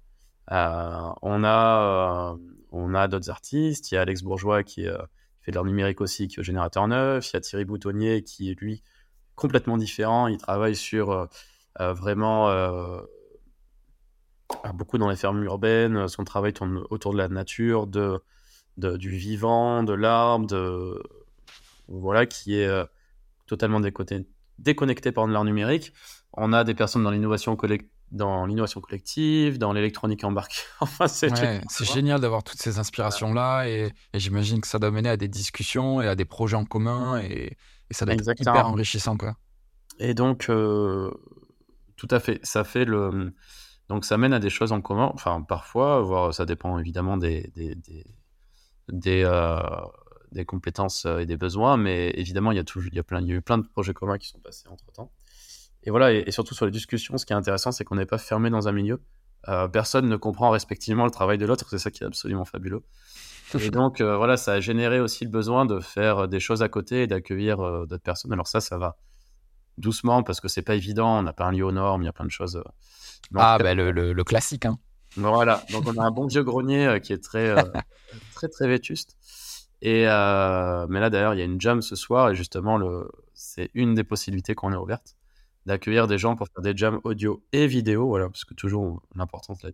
[0.50, 2.36] on a
[2.74, 3.90] on a d'autres artistes.
[3.92, 4.98] Il y a Alex Bourgeois qui, euh,
[5.40, 7.30] fait de l'art numérique aussi, qui est au générateur neuf.
[7.30, 8.82] Il y a Thierry Boutonnier qui est lui
[9.36, 10.26] complètement différent.
[10.26, 11.26] Il travaille sur euh,
[11.80, 12.48] euh, vraiment
[14.74, 16.08] beaucoup dans les fermes urbaines.
[16.08, 18.20] Son travail tourne autour de la nature, de,
[18.76, 21.02] du vivant, de l'arbre, de
[21.88, 22.86] voilà, qui est
[23.46, 23.80] totalement
[24.58, 25.92] déconnecté par l'art numérique.
[26.32, 30.62] On a des personnes dans l'innovation collective dans l'innovation collective, dans l'électronique embarquée.
[30.80, 31.30] enfin, c'est
[31.84, 36.06] génial d'avoir toutes ces inspirations-là et, j'imagine que ça doit mener à des discussions et
[36.06, 37.56] à des projets en commun et,
[37.90, 39.16] ça doit être hyper enrichissant.
[39.16, 39.36] Quoi.
[40.00, 41.12] Et donc, euh,
[41.96, 43.32] tout à fait, ça fait le.
[43.88, 47.50] Donc, ça mène à des choses en commun, enfin, parfois, voire ça dépend évidemment des,
[47.54, 47.76] des,
[48.88, 49.58] des, euh,
[50.32, 53.20] des, compétences et des besoins, mais évidemment, il y, a toujours, il, y a plein,
[53.20, 55.12] il y a eu plein de projets communs qui sont passés entre temps.
[55.84, 58.18] Et voilà, et, surtout sur les discussions, ce qui est intéressant, c'est qu'on n'est pas
[58.18, 59.00] fermé dans un milieu.
[59.48, 62.82] Euh, personne ne comprend respectivement le travail de l'autre, c'est ça qui est absolument fabuleux.
[63.60, 66.68] Et donc, euh, voilà, ça a généré aussi le besoin de faire des choses à
[66.68, 68.32] côté et d'accueillir euh, d'autres personnes.
[68.32, 68.96] Alors ça, ça va
[69.76, 72.08] doucement parce que c'est pas évident, on n'a pas un lieu aux normes, il y
[72.08, 72.62] a plein de choses.
[73.34, 74.78] Ah, ben le, le, classique, hein.
[75.16, 77.54] Voilà, donc on a un bon vieux grenier qui est très,
[78.34, 79.16] très, très vétuste.
[79.80, 83.08] Et, mais là, d'ailleurs, il y a une jam ce soir et justement, le...
[83.34, 85.16] c'est une des possibilités qu'on a ouvertes
[85.66, 89.62] d'accueillir des gens pour faire des jams audio et vidéo, voilà, parce que toujours l'importance
[89.62, 89.70] là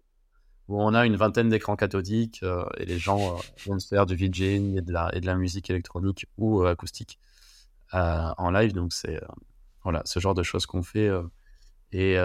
[0.68, 4.06] où on a une vingtaine d'écrans cathodiques euh, et les gens euh, vont se faire
[4.06, 7.18] du VJing et de, la, et de la musique électronique ou euh, acoustique.
[7.92, 8.72] en live.
[8.72, 9.20] Donc, c'est
[9.82, 11.10] voilà, ce genre de choses qu'on fait
[11.90, 12.16] et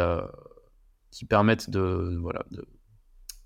[1.16, 2.44] qui permettent de, voilà,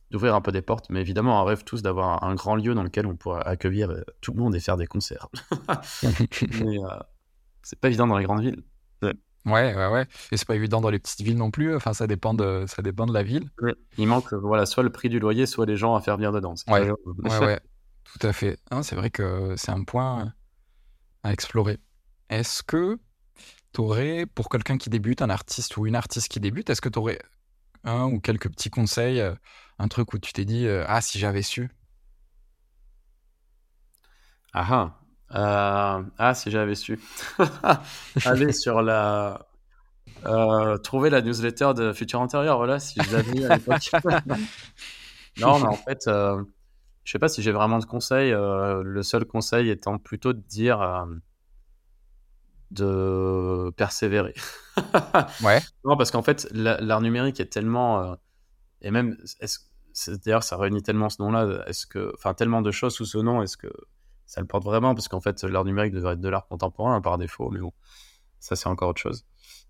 [0.09, 0.89] d'ouvrir un peu des portes.
[0.89, 4.33] Mais évidemment, on rêve tous d'avoir un grand lieu dans lequel on pourra accueillir tout
[4.33, 5.27] le monde et faire des concerts.
[6.01, 6.77] Mais
[7.61, 8.63] c'est pas évident dans les grandes villes.
[9.45, 10.05] Ouais, ouais, ouais.
[10.31, 11.75] Et c'est pas évident dans les petites villes non plus.
[11.75, 13.49] Enfin, ça dépend de, ça dépend de la ville.
[13.97, 16.55] Il manque, voilà, soit le prix du loyer, soit les gens à faire venir dedans.
[16.67, 17.59] Ouais, ouais, ouais,
[18.03, 18.57] tout à fait.
[18.81, 20.33] C'est vrai que c'est un point
[21.23, 21.77] à explorer.
[22.29, 22.97] Est-ce que
[23.73, 26.89] tu aurais, pour quelqu'un qui débute, un artiste ou une artiste qui débute, est-ce que
[26.89, 27.19] tu aurais
[27.83, 29.33] un ou quelques petits conseils, euh,
[29.77, 31.69] un truc où tu t'es dit, euh, ah, si j'avais su
[34.53, 34.95] Ah ah
[35.35, 36.99] euh, ah, si j'avais su.
[38.25, 39.45] Aller sur la.
[40.25, 43.91] Euh, trouver la newsletter de Futur Intérieur, voilà, si je l'avais à l'époque.
[45.39, 46.43] non, mais en fait, euh,
[47.03, 48.31] je sais pas si j'ai vraiment de conseils.
[48.31, 51.05] le seul conseil étant plutôt de dire
[52.71, 54.33] de persévérer.
[55.43, 55.59] ouais.
[55.85, 58.17] Non, parce qu'en fait, l'art numérique est tellement.
[58.81, 59.17] et même,
[60.25, 61.63] d'ailleurs, ça réunit tellement ce nom-là.
[61.67, 62.11] Est-ce que.
[62.15, 63.41] Enfin, tellement de choses sous ce nom.
[63.41, 63.69] Est-ce que
[64.29, 67.01] ça le porte vraiment, parce qu'en fait, l'art numérique devrait être de l'art contemporain hein,
[67.01, 67.73] par défaut, mais bon,
[68.39, 69.25] ça c'est encore autre chose.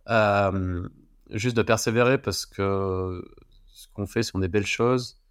[0.10, 0.86] Euh,
[1.30, 3.24] juste de persévérer, parce que
[3.68, 5.22] ce qu'on fait sont des belles choses,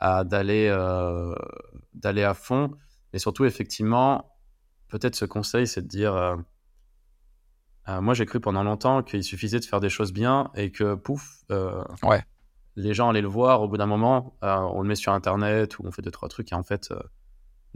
[0.00, 1.34] d'aller euh,
[1.94, 2.76] d'aller à fond,
[3.12, 4.38] et surtout, effectivement,
[4.86, 6.38] peut-être ce conseil, c'est de dire,
[7.88, 10.94] euh, moi j'ai cru pendant longtemps qu'il suffisait de faire des choses bien, et que
[10.94, 12.24] pouf, ouais.
[12.76, 15.82] les gens allaient le voir au bout d'un moment, on le met sur Internet, ou
[15.86, 16.92] on fait deux, trois trucs, et en fait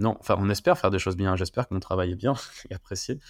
[0.00, 1.36] non, enfin, on espère faire des choses bien.
[1.36, 2.34] J'espère que mon travail est bien
[2.70, 3.20] et apprécié.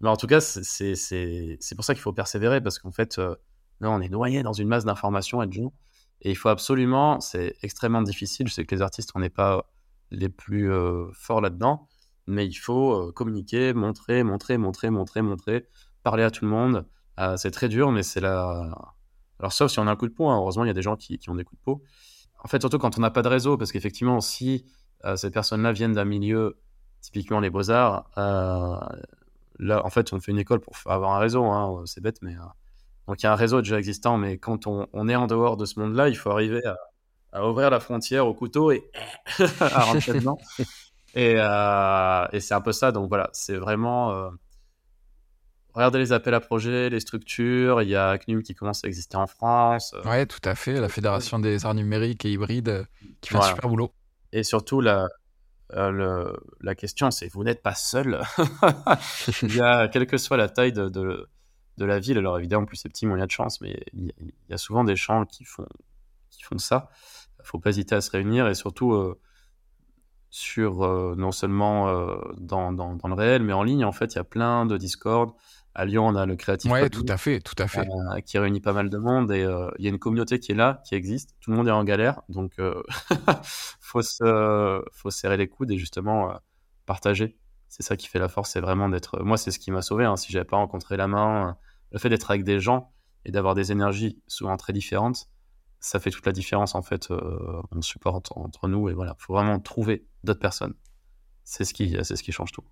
[0.00, 3.34] Mais en tout cas, c'est pour ça qu'il faut persévérer parce qu'en fait, euh,
[3.80, 5.74] là, on est noyé dans une masse d'informations et de gens.
[6.22, 8.48] Et il faut absolument, c'est extrêmement difficile.
[8.48, 9.70] Je sais que les artistes, on n'est pas
[10.10, 11.88] les plus euh, forts là-dedans,
[12.26, 15.66] mais il faut euh, communiquer, montrer, montrer, montrer, montrer, montrer,
[16.02, 16.86] parler à tout le monde.
[17.36, 18.74] c'est très dur, mais c'est la.
[19.38, 20.36] Alors, sauf si on a un coup de peau, hein.
[20.36, 21.82] heureusement, il y a des gens qui, qui, ont des coups de peau.
[22.42, 24.64] En fait, surtout quand on n'a pas de réseau, parce qu'effectivement, si
[25.04, 26.58] euh, ces personnes-là viennent d'un milieu,
[27.00, 28.10] typiquement les beaux-arts.
[28.18, 28.76] Euh,
[29.58, 32.34] là, en fait, on fait une école pour avoir un réseau, hein, c'est bête, mais.
[32.34, 32.40] Euh,
[33.08, 35.64] donc il y a un réseau déjà existant, mais quand on, est en dehors de
[35.64, 36.62] ce monde-là, il faut arriver
[37.32, 38.88] à, ouvrir la frontière au couteau et
[39.60, 40.38] à rentrer dedans.
[41.16, 42.92] Et, et c'est un peu ça.
[42.92, 44.30] Donc voilà, c'est vraiment.
[45.74, 47.82] Regardez les appels à projets, les structures.
[47.82, 49.94] Il y a CNUM qui commence à exister en France.
[50.04, 50.80] Ouais, tout à fait.
[50.80, 52.86] La Fédération des arts numériques et hybrides
[53.20, 53.92] qui fait un super boulot.
[54.32, 55.08] Et surtout, la,
[55.74, 58.22] euh, la question, c'est vous n'êtes pas seul.
[59.42, 61.26] il y a, quelle que soit la taille de, de,
[61.78, 64.12] la ville, alors évidemment, plus c'est petit, moins il y a de chance, mais il
[64.48, 65.66] y, a souvent des gens qui font,
[66.30, 66.90] qui font ça.
[67.38, 69.18] Il ne faut pas hésiter à se réunir et surtout euh,
[70.28, 71.86] sur euh, non seulement
[72.36, 74.76] dans, dans, dans, le réel, mais en ligne, en fait, il y a plein de
[74.76, 75.32] Discord
[75.74, 77.86] à Lyon, on a le Creative Ouais, tout à fait, tout à fait.
[77.88, 80.52] Euh, qui réunit pas mal de monde et euh, il y a une communauté qui
[80.52, 81.36] est là, qui existe.
[81.40, 82.82] Tout le monde est en galère, donc euh,
[83.80, 86.34] faut se, faut serrer les coudes et justement
[86.86, 87.38] partager.
[87.68, 89.22] C'est ça qui fait la force, c'est vraiment d'être.
[89.22, 90.04] Moi, c'est ce qui m'a sauvé.
[90.04, 90.16] Hein.
[90.16, 91.56] Si j'avais pas rencontré la main,
[91.92, 92.92] le fait d'être avec des gens
[93.24, 95.28] et d'avoir des énergies souvent très différentes,
[95.78, 97.10] ça fait toute la différence en fait.
[97.10, 100.74] on supporte entre nous et voilà, faut vraiment trouver d'autres personnes.
[101.44, 102.64] C'est ce qui, c'est ce qui change tout.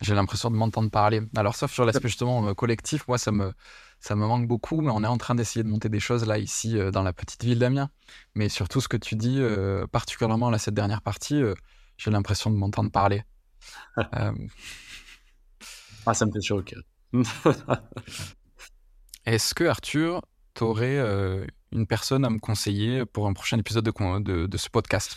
[0.00, 1.22] J'ai l'impression de m'entendre parler.
[1.36, 3.54] Alors, sauf sur l'aspect justement euh, collectif, moi, ça me,
[3.98, 6.38] ça me manque beaucoup, mais on est en train d'essayer de monter des choses là,
[6.38, 7.88] ici, euh, dans la petite ville d'Amiens.
[8.34, 11.42] Mais surtout, ce que tu dis, euh, particulièrement là, cette dernière partie,
[11.96, 13.24] j'ai l'impression de m'entendre parler.
[13.96, 14.34] ah,
[16.12, 16.82] ça me fait chaud au cœur.
[19.24, 20.20] Est-ce que, Arthur,
[20.54, 20.98] tu aurais
[21.72, 25.16] une personne à me conseiller pour un prochain épisode de, de, de ce podcast?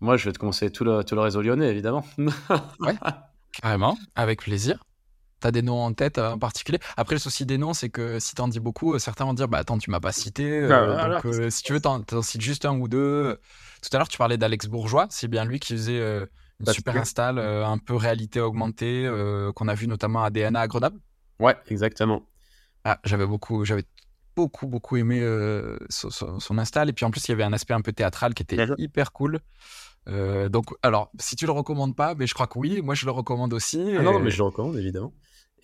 [0.00, 2.04] Moi, je vais te conseiller tout le, tout le réseau lyonnais, évidemment.
[2.80, 2.94] ouais,
[3.60, 4.84] carrément, avec plaisir.
[5.40, 6.80] T'as des noms en tête euh, en particulier?
[6.96, 9.46] Après, le souci des noms, c'est que si t'en dis beaucoup, euh, certains vont dire
[9.46, 10.62] Bah attends, tu m'as pas cité.
[10.62, 13.38] Euh, bah, donc, si tu veux, t'en, cites juste un ou deux.
[13.82, 15.06] Tout à l'heure, tu parlais d'Alex Bourgeois.
[15.10, 16.26] C'est bien lui qui faisait une
[16.66, 19.08] bah, super install, un peu réalité augmentée,
[19.54, 20.98] qu'on a vu notamment à DNA à Grenoble.
[21.38, 22.24] Ouais, exactement.
[22.84, 23.84] Ah, j'avais beaucoup, j'avais
[24.34, 25.20] beaucoup, beaucoup aimé
[25.88, 26.88] son, son, install.
[26.88, 29.12] Et puis en plus, il y avait un aspect un peu théâtral qui était hyper
[29.12, 29.38] cool.
[30.08, 33.04] Euh, donc, alors, si tu le recommandes pas, mais je crois que oui, moi je
[33.04, 33.94] le recommande aussi.
[33.96, 35.12] Ah non, mais je le recommande évidemment.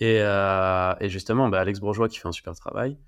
[0.00, 2.98] Et, euh, et justement, bah, Alex Bourgeois qui fait un super travail.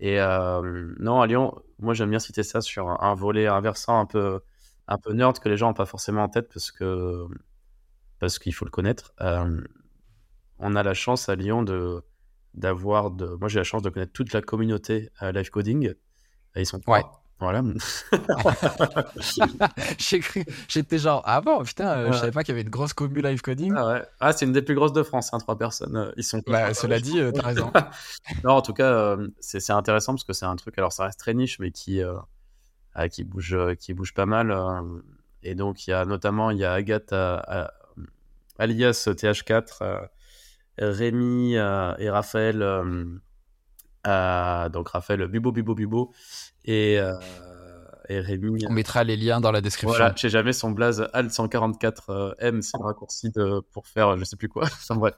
[0.00, 3.98] Et euh, non, à Lyon, moi j'aime bien citer ça sur un, volet, un versant
[3.98, 4.40] un peu,
[4.86, 7.26] un peu nerd que les gens n'ont pas forcément en tête parce que
[8.20, 9.12] parce qu'il faut le connaître.
[10.58, 12.02] on a la chance à Lyon de
[12.54, 13.26] d'avoir de.
[13.40, 15.92] Moi j'ai la chance de connaître toute la communauté live coding.
[16.54, 17.02] ils sont ouais.
[17.40, 17.62] Voilà.
[19.98, 22.18] J'ai cru, j'étais genre, ah bon, putain, euh, je Ouais.
[22.18, 23.72] savais pas qu'il y avait une grosse commu live coding.
[23.76, 24.02] Ah ouais.
[24.20, 25.96] Ah, c'est une des plus grosses de France, hein, trois personnes.
[25.96, 26.42] euh, Ils sont.
[26.46, 27.72] Bah, cela dit, euh, t'as raison.
[28.44, 30.76] non, en tout cas, euh, c'est c'est intéressant parce que c'est un truc.
[30.78, 32.14] Alors, ça reste très niche, mais qui euh,
[32.94, 34.52] ah, qui bouge, euh, qui bouge pas mal.
[35.44, 37.12] et donc, il y a notamment, il y a Agathe,
[38.58, 40.00] alias TH4, euh,
[40.78, 42.64] Rémi et Raphaël.
[44.08, 46.12] Euh, donc Raphaël Bubo Bubo Bubo
[46.64, 47.14] et euh,
[48.08, 48.64] et Rémi.
[48.66, 49.96] On mettra les liens dans la description.
[49.96, 54.16] Voilà, je sais jamais son blaze AL 144 M, c'est le raccourci de, pour faire
[54.16, 54.64] je sais plus quoi.
[54.66, 55.14] Enfin bref.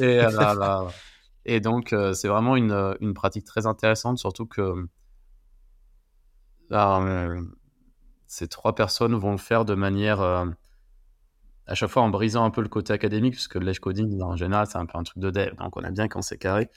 [0.00, 0.88] Et, euh, là, là.
[1.44, 4.86] Et donc, euh, c'est vraiment une, une pratique très intéressante, surtout que
[6.72, 7.42] euh,
[8.26, 10.46] ces trois personnes vont le faire de manière euh,
[11.66, 14.36] à chaque fois en brisant un peu le côté académique, puisque le live coding, en
[14.36, 16.70] général, c'est un peu un truc de dev, donc on aime bien quand c'est carré.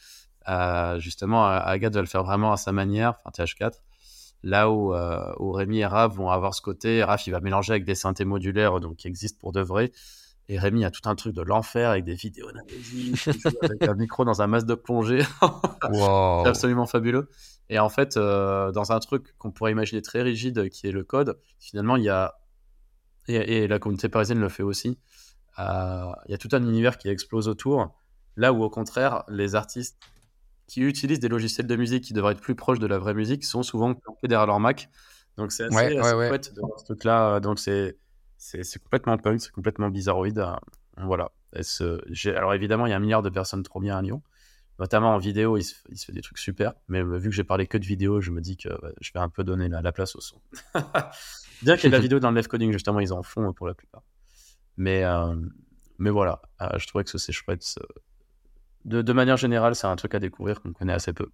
[0.97, 3.79] Justement, Agathe va le faire vraiment à sa manière, enfin TH4.
[4.43, 7.71] Là où, euh, où Rémi et Raph vont avoir ce côté, Raph il va mélanger
[7.71, 9.93] avec des synthés modulaires donc qui existent pour de vrai.
[10.49, 13.25] Et Rémi a tout un truc de l'enfer avec des vidéos d'analyse,
[13.61, 15.23] avec un micro dans un masque de plongée.
[15.41, 16.41] Wow.
[16.43, 17.29] C'est absolument fabuleux.
[17.69, 21.05] Et en fait, euh, dans un truc qu'on pourrait imaginer très rigide, qui est le
[21.05, 22.35] code, finalement, il y a,
[23.29, 24.99] et, et la communauté parisienne le fait aussi,
[25.59, 27.95] euh, il y a tout un univers qui explose autour,
[28.35, 29.97] là où au contraire, les artistes
[30.73, 33.43] qui utilisent des logiciels de musique qui devraient être plus proches de la vraie musique
[33.45, 34.89] sont souvent planqués derrière leur Mac.
[35.37, 37.39] Donc c'est assez, Ouais, assez de voir ce truc-là.
[37.39, 37.95] Donc c'est
[38.83, 40.43] complètement punk, c'est complètement bizarroïde.
[40.97, 41.31] Voilà.
[41.55, 44.01] Et ce- j'ai- alors évidemment, il y a un milliard de personnes trop bien à
[44.01, 44.23] Lyon.
[44.79, 46.73] Notamment en vidéo, il se, il se fait des trucs super.
[46.87, 48.69] Mais euh, vu que j'ai parlé que de vidéo, je me dis que
[48.99, 50.41] je vais un peu donner la, la place au son.
[51.61, 53.49] Bien qu'il y ait de la vidéo dans le live coding, justement, ils en font
[53.49, 54.01] euh, pour la plupart.
[54.77, 55.35] Mais, euh,
[55.99, 57.77] mais voilà, Euh, je trouvais que c'est chouette.
[58.85, 61.29] De, de manière générale, c'est un truc à découvrir qu'on connaît assez peu.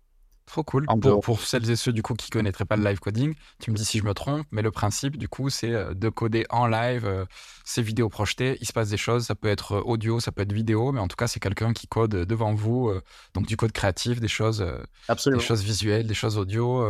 [0.45, 0.87] Trop cool.
[1.21, 3.85] Pour, celles et ceux du coup qui connaîtraient pas le live coding, tu me dis
[3.85, 7.05] si je me trompe, mais le principe du coup c'est euh, de coder en live
[7.05, 7.25] euh,
[7.63, 8.57] ces vidéos projetées.
[8.59, 10.99] Il se passe des choses, ça peut être euh, audio, ça peut être vidéo, mais
[10.99, 12.99] en tout cas c'est quelqu'un qui code devant vous, euh,
[13.35, 14.81] donc du code créatif, des choses, euh,
[15.27, 16.83] des choses visuelles, des choses audio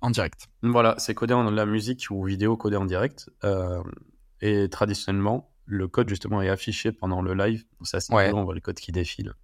[0.00, 0.48] en direct.
[0.62, 3.28] Voilà, c'est codé en la musique ou vidéo codée en direct.
[4.40, 7.64] Et traditionnellement, le code justement est affiché pendant le live.
[7.82, 8.24] C'est assez Ouais.
[8.24, 9.34] rigolo, on voit le code qui défile.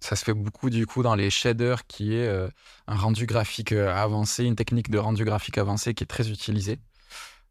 [0.00, 2.48] Ça se fait beaucoup du coup dans les shaders, qui est euh,
[2.86, 6.78] un rendu graphique euh, avancé, une technique de rendu graphique avancé qui est très utilisée.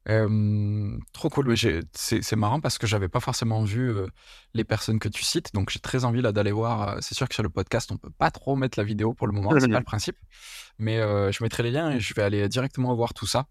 [0.07, 1.55] Euh, trop cool.
[1.93, 4.07] C'est marrant parce que j'avais pas forcément vu euh,
[4.53, 6.97] les personnes que tu cites, donc j'ai très envie là d'aller voir.
[7.01, 9.33] C'est sûr que sur le podcast on peut pas trop mettre la vidéo pour le
[9.33, 10.17] moment, c'est pas le principe,
[10.79, 13.45] mais je mettrai les liens et je vais aller directement voir tout ça.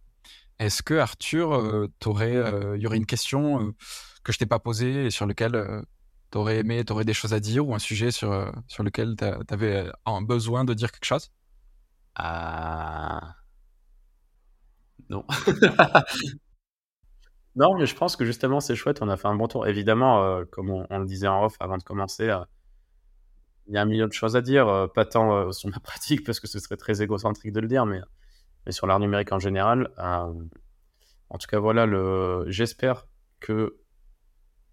[0.59, 2.42] Est-ce que Arthur, t'aurais,
[2.74, 3.72] il y aurait une question
[4.28, 5.80] que je t'ai pas posée et sur lequel euh,
[6.30, 9.42] t'aurais aimé, t'aurais des choses à dire ou un sujet sur, euh, sur lequel t'a-
[9.44, 11.30] t'avais euh, un besoin de dire quelque chose?
[12.14, 13.34] Ah.
[15.08, 15.24] Non.
[17.56, 19.02] non, mais je pense que justement, c'est chouette.
[19.02, 19.66] On a fait un bon tour.
[19.66, 22.30] Évidemment, euh, comme on, le disait en off avant de commencer,
[23.66, 24.88] il y a un million de choses à dire.
[24.94, 28.00] pas tant sur ma pratique, parce que ce serait très égocentrique de le dire, mais,
[28.66, 29.90] mais sur l'art numérique en général.
[29.98, 32.44] en tout cas, voilà, le...
[32.48, 33.06] j'espère
[33.40, 33.76] que.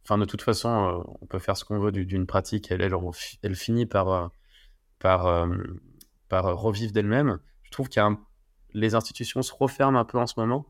[0.05, 2.71] Enfin, de toute façon, euh, on peut faire ce qu'on veut du- d'une pratique.
[2.71, 4.27] Elle, finit par, euh,
[5.03, 5.57] euh,
[6.29, 7.39] par revivre d'elle-même.
[7.63, 8.03] Je trouve qu'il
[8.73, 10.67] les institutions se referment un peu en ce moment.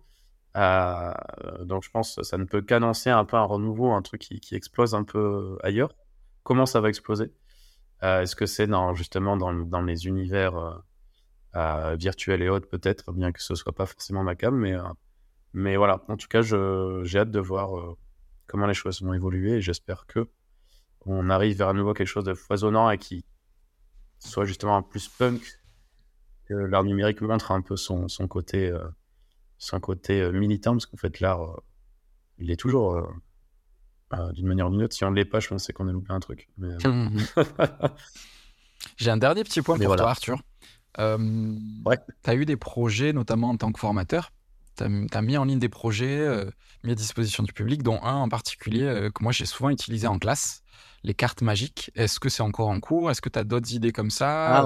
[0.55, 4.55] Donc je pense que ça ne peut qu'annoncer un peu un renouveau, un truc qui,
[4.55, 5.93] explose un peu ailleurs.
[6.43, 7.33] Comment ça va exploser?
[8.01, 10.81] Est-ce que c'est justement dans, les univers
[11.97, 14.55] virtuels et autres peut-être, bien que ce soit pas forcément ma cam,
[15.53, 16.03] mais, voilà.
[16.07, 17.97] En tout cas, j'ai hâte de voir
[18.47, 20.27] comment les choses vont évoluer et j'espère que
[21.05, 23.23] on arrive vers à nouveau quelque chose de foisonnant et qui
[24.19, 25.41] soit justement un plus punk
[26.45, 28.83] que l'art numérique montre un peu son, son côté, euh,
[29.57, 31.57] son côté euh, militant, parce qu'en fait, l'art, euh,
[32.37, 35.47] il est toujours, euh, d'une manière ou d'une autre, si on ne l'est pas, je
[35.49, 36.49] pense qu'on a loupé un truc.
[36.57, 36.69] Mais,
[38.97, 40.03] J'ai un dernier petit point Mais pour voilà.
[40.03, 40.41] toi, Arthur.
[40.99, 41.17] Euh,
[41.85, 41.97] Ouais.
[42.23, 44.31] Tu as eu des projets, notamment en tant que formateur.
[44.77, 46.49] Tu as, mis en ligne des projets euh,
[46.83, 50.07] mis à disposition du public, dont un en particulier euh, que moi j'ai souvent utilisé
[50.07, 50.63] en classe,
[51.03, 51.91] les cartes magiques.
[51.95, 53.09] Est-ce que c'est encore en cours?
[53.11, 54.59] Est-ce que tu as d'autres idées comme ça?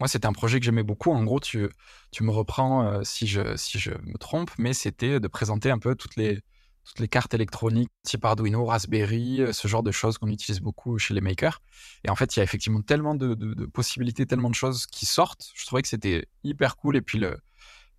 [0.00, 1.12] Moi, c'était un projet que j'aimais beaucoup.
[1.12, 1.68] En gros, tu,
[2.10, 5.78] tu me reprends euh, si, je, si je me trompe, mais c'était de présenter un
[5.78, 6.40] peu toutes les,
[6.84, 11.14] toutes les cartes électroniques type Arduino, Raspberry, ce genre de choses qu'on utilise beaucoup chez
[11.14, 11.60] les makers.
[12.04, 14.86] Et en fait, il y a effectivement tellement de, de- de possibilités, tellement de choses
[14.86, 15.50] qui sortent.
[15.54, 16.96] Je trouvais que c'était hyper cool.
[16.96, 17.38] Et puis, le-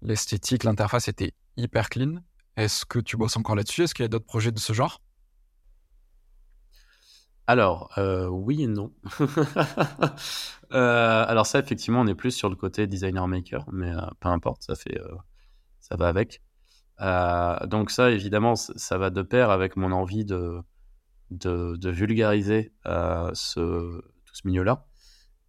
[0.02, 2.22] l'esthétique, l'interface était hyper clean.
[2.58, 3.84] Est-ce que tu bosses encore là-dessus?
[3.84, 5.02] Est-ce qu'il y a d'autres projets de ce genre?
[7.48, 8.92] Alors, euh, oui et non.
[10.74, 14.30] Euh, alors ça, effectivement, on est plus sur le côté designer maker, mais euh, peu
[14.30, 15.00] importe, ça fait,
[15.80, 16.42] ça va avec.
[17.70, 20.60] donc ça, évidemment, ça va de pair avec mon envie de,
[21.30, 24.88] de, vulgariser ce, tout ce milieu-là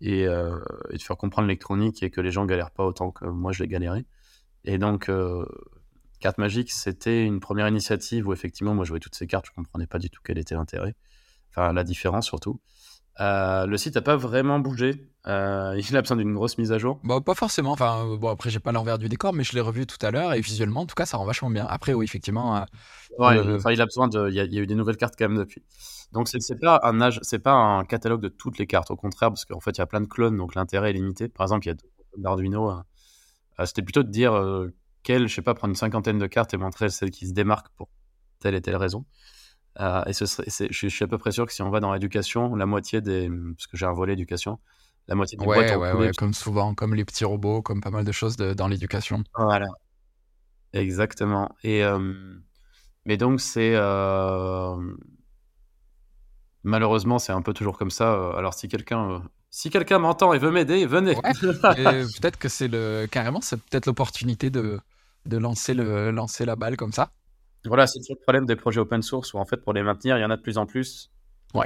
[0.03, 3.53] et, et, de faire comprendre l'électronique et que les gens galèrent pas autant que moi
[3.53, 4.05] je l'ai galéré.
[4.65, 5.11] Et donc,
[6.21, 9.53] Carte Magique, c'était une première initiative où effectivement, moi, je voyais toutes ces cartes, je
[9.53, 10.95] comprenais pas du tout quel était l'intérêt,
[11.51, 12.61] enfin la différence surtout.
[13.19, 15.09] Euh, le site n'a pas vraiment bougé.
[15.27, 17.01] Euh, il a besoin d'une grosse mise à jour.
[17.03, 17.73] Bah, pas forcément.
[17.73, 20.11] Enfin, euh, bon, après, j'ai pas l'envers du décor, mais je l'ai revu tout à
[20.11, 21.67] l'heure et visuellement, en tout cas, ça rend vachement bien.
[21.69, 22.65] Après, oui, effectivement.
[23.19, 24.29] enfin, il a besoin de.
[24.29, 25.63] Il y, a, eu des nouvelles cartes quand même depuis.
[26.13, 28.91] Donc, c'est pas un âge, c'est pas un catalogue de toutes les cartes.
[28.91, 31.29] Au contraire, parce qu'en fait, il y a plein de clones, donc l'intérêt est limité.
[31.29, 31.77] Par exemple, il y a
[32.19, 32.73] d'Arduino.
[33.65, 34.33] C'était plutôt de dire
[35.07, 37.71] quelle, je sais pas, prendre une cinquantaine de cartes et montrer celles qui se démarquent
[37.77, 37.89] pour
[38.41, 39.05] telle et telle raison.
[39.79, 41.93] Euh, et ce serait, je, suis à peu près sûr que si on va dans
[41.93, 43.31] l'éducation, la moitié des.
[43.57, 44.59] Parce que j'ai un volet éducation,
[45.07, 48.05] la moitié des ouais, ouais, ouais, comme souvent, comme les petits robots, comme pas mal
[48.05, 49.23] de choses dans l'éducation.
[49.37, 49.69] Voilà.
[50.73, 51.55] Exactement.
[51.63, 51.85] Et.
[51.85, 52.35] Euh,
[53.05, 53.75] mais donc, c'est.
[53.77, 54.77] Euh,
[56.65, 58.33] malheureusement, c'est un peu toujours comme ça.
[58.37, 59.23] Alors, si quelqu'un.
[59.51, 61.15] Si quelqu'un m'entend et veut m'aider, venez.
[61.63, 64.81] peut-être que c'est le carrément, c'est peut-être l'opportunité de,
[65.27, 67.13] de lancer le lancer la balle comme ça.
[67.65, 70.21] Voilà, c'est le problème des projets open source où en fait pour les maintenir, il
[70.21, 71.11] y en a de plus en plus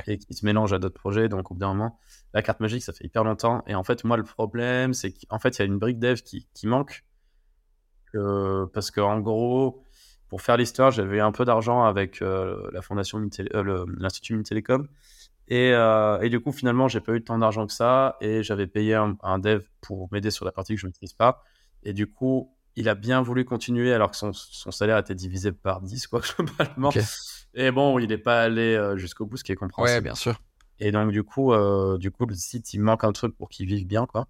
[0.07, 1.29] et qui se mélangent à d'autres projets.
[1.29, 1.99] Donc au bout d'un moment,
[2.35, 3.63] la carte magique, ça fait hyper longtemps.
[3.67, 6.17] Et en fait, moi, le problème, c'est qu'en fait, il y a une brique dev
[6.17, 7.05] qui, qui manque.
[8.15, 9.85] Euh, parce qu'en gros,
[10.29, 14.45] pour faire l'histoire, j'avais un peu d'argent avec euh, la fondation euh, l'Institut Mini
[15.49, 18.17] Et, et, du coup, finalement, j'ai pas eu tant d'argent que ça.
[18.21, 21.15] Et j'avais payé un, un dev pour m'aider sur la partie que je ne maîtrise
[21.15, 21.43] pas.
[21.83, 25.81] Et du coup, il a bien voulu continuer alors que son, salaire était divisé par
[25.81, 26.91] 10, quoi, globalement.
[27.55, 29.97] Et bon, il n'est pas allé euh, jusqu'au bout, ce qui est compréhensible.
[29.97, 30.41] Ouais, bien sûr.
[30.79, 33.67] Et donc, du coup, euh, du coup, le site, il manque un truc pour qu'il
[33.67, 34.29] vive bien, quoi.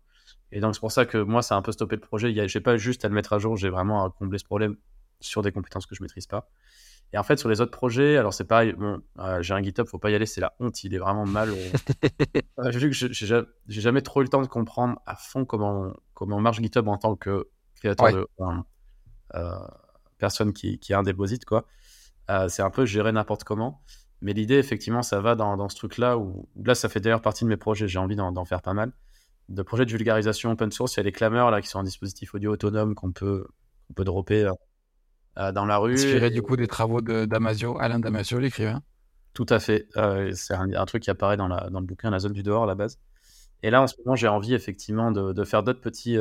[0.52, 2.32] Et donc, c'est pour ça que moi, ça a un peu stoppé le projet.
[2.34, 4.76] Je n'ai pas juste à le mettre à jour, j'ai vraiment à combler ce problème
[5.20, 6.48] sur des compétences que je maîtrise pas.
[7.12, 9.86] Et en fait, sur les autres projets, alors c'est pareil, bon, euh, j'ai un GitHub,
[9.86, 11.52] faut pas y aller, c'est la honte, il est vraiment mal.
[12.70, 16.40] j'ai vu que j'ai jamais trop eu le temps de comprendre à fond comment, comment
[16.40, 17.48] marche GitHub en tant que
[17.80, 18.26] créateur de
[19.34, 19.58] euh,
[20.18, 21.66] personne qui, qui, a un déposit, quoi.
[22.30, 23.82] Euh, c'est un peu gérer n'importe comment.
[24.20, 27.44] Mais l'idée, effectivement, ça va dans, dans ce truc-là où, là, ça fait d'ailleurs partie
[27.44, 27.88] de mes projets.
[27.88, 28.92] J'ai envie d'en faire pas mal.
[29.48, 31.84] De projets de vulgarisation open source, il y a les clameurs là qui sont un
[31.84, 33.46] dispositif audio autonome qu'on peut,
[33.88, 34.48] on peut dropper
[35.38, 35.94] euh, dans la rue.
[35.94, 38.82] Inspiré du coup des travaux de Damasio, Alain Damasio, l'écrivain.
[39.32, 39.88] Tout à fait.
[40.34, 42.66] c'est un, truc qui apparaît dans, la, dans le bouquin La zone du dehors à
[42.66, 42.98] la base.
[43.62, 46.16] Et là, en ce moment, j'ai envie effectivement de, de faire d'autres petits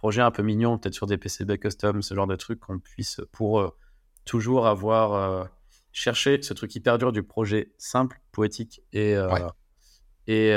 [0.00, 3.20] projet un peu mignon, peut-être sur des PCB custom, ce genre de truc qu'on puisse
[3.32, 3.68] pour euh,
[4.24, 5.44] toujours avoir euh,
[5.92, 9.50] cherché ce truc hyper dur du projet simple, poétique et, euh,
[10.26, 10.56] et,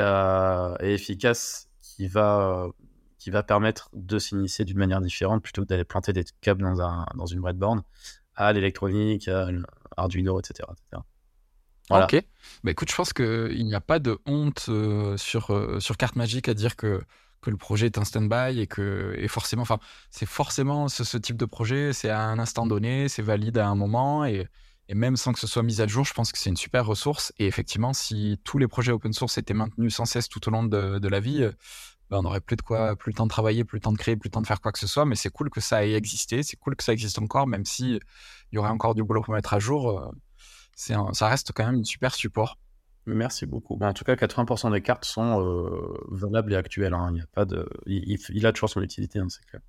[0.93, 2.69] efficace qui va,
[3.17, 6.79] qui va permettre de s'initier d'une manière différente plutôt que d'aller planter des câbles dans,
[6.79, 7.81] un, dans une breadboard
[8.35, 9.49] à l'électronique, à
[9.97, 10.69] Arduino, etc.
[11.89, 12.25] Ok.
[12.63, 14.69] Bah écoute, je pense qu'il n'y a pas de honte
[15.17, 17.01] sur, sur Carte Magique à dire que
[17.43, 19.79] que le projet est un stand-by et que et forcément, enfin,
[20.09, 23.75] c'est forcément ce, type de projet, c'est à un instant donné, c'est valide à un
[23.75, 24.47] moment et,
[24.93, 27.33] même sans que ce soit mis à jour, je pense que c'est une super ressource.
[27.39, 30.63] Et effectivement, si tous les projets open source étaient maintenus sans cesse tout au long
[30.63, 31.49] de, la vie,
[32.11, 33.97] ben on aurait plus de quoi, plus le temps de travailler, plus le temps de
[33.97, 35.05] créer, plus le temps de faire quoi que ce soit.
[35.05, 37.99] Mais c'est cool que ça ait existé, c'est cool que ça existe encore, même si
[38.51, 39.99] il y aurait encore du boulot pour mettre à jour.
[39.99, 40.11] Euh,
[40.75, 42.57] c'est ça reste quand même une super support.
[43.05, 43.75] Merci beaucoup.
[43.75, 46.93] Ben, en tout cas, 80% des cartes sont euh, valables et actuelles.
[46.93, 47.09] Hein.
[47.13, 47.67] Il, y a pas de...
[47.85, 49.61] Il, a toujours son utilité, hein, c'est clair.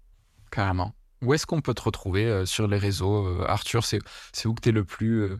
[0.51, 0.95] Carrément.
[1.22, 3.99] Où est-ce qu'on peut te retrouver euh, sur les réseaux euh, Arthur, c'est
[4.47, 5.30] où que tu es le plus,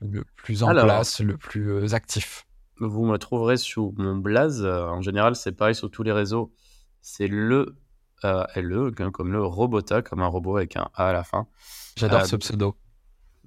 [0.00, 2.46] le plus en place, le plus actif?
[2.78, 4.64] Vous me trouverez sur mon blaze.
[4.64, 6.52] en général, c'est pareil sur tous les réseaux.
[7.00, 7.76] C'est le
[8.22, 11.46] LE, comme le Robota, comme un robot avec un A à la fin.
[11.96, 12.76] J'adore ce pseudo.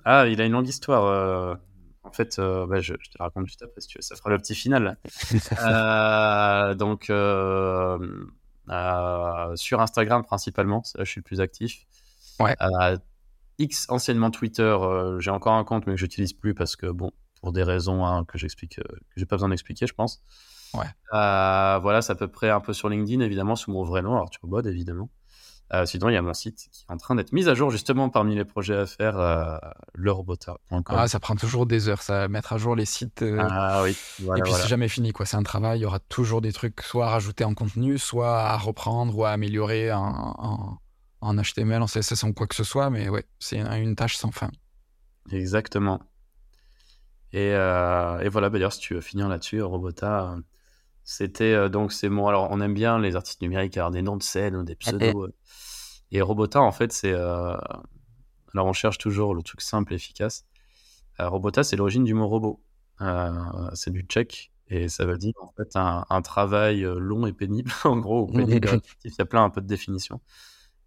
[0.05, 1.57] Ah, il a une longue histoire.
[2.03, 4.37] En fait, euh, bah, je, te raconte juste après, si tu veux, ça fera le
[4.37, 4.97] petit final.
[5.61, 7.97] euh, donc, euh,
[9.55, 11.85] sur Instagram principalement, là je suis le plus actif.
[12.39, 12.55] Ouais.
[13.59, 14.77] X, anciennement Twitter,
[15.19, 18.25] j'ai encore un compte, mais que j'utilise plus parce que, bon, pour des raisons hein,
[18.25, 18.83] que j'explique, que
[19.15, 20.23] j'ai pas besoin d'expliquer, je pense.
[20.73, 20.87] Ouais.
[21.11, 24.47] voilà, c'est à peu près un peu sur LinkedIn, évidemment, sous mon vrai nom, Arthur
[24.47, 25.09] Bod, évidemment.
[25.71, 27.71] Euh, sinon, il y a mon site qui est en train d'être mis à jour
[27.71, 29.57] justement parmi les projets à faire, euh,
[30.85, 33.23] Ah, ça prend toujours des heures, ça, mettre à jour les sites.
[33.23, 33.97] Euh, ah oui.
[34.37, 35.25] et puis c'est jamais fini, quoi.
[35.25, 35.79] C'est un travail.
[35.79, 39.25] Il y aura toujours des trucs, soit à rajouter en contenu, soit à reprendre ou
[39.25, 40.79] à améliorer en,
[41.21, 42.89] en, HTML, en CSS, en quoi que ce soit.
[42.89, 44.51] Mais ouais, c'est une, tâche sans fin.
[45.31, 46.01] Exactement.
[47.31, 50.35] Et, et voilà, bah, d'ailleurs, si tu veux finir là-dessus, Robota,
[51.03, 52.27] c'était donc c'est bon.
[52.27, 55.31] Alors, on aime bien les artistes numériques avoir des noms de scène ou des pseudos.
[56.11, 57.13] Et Robota, en fait, c'est.
[57.13, 57.59] alors,
[58.55, 60.45] on cherche toujours le truc simple et efficace.
[61.19, 62.63] Robota, c'est l'origine du mot robot.
[63.73, 67.97] c'est du tchèque et ça veut dire en fait un, travail long et pénible, en
[67.97, 70.21] gros, pénible, il y a plein un peu de définitions.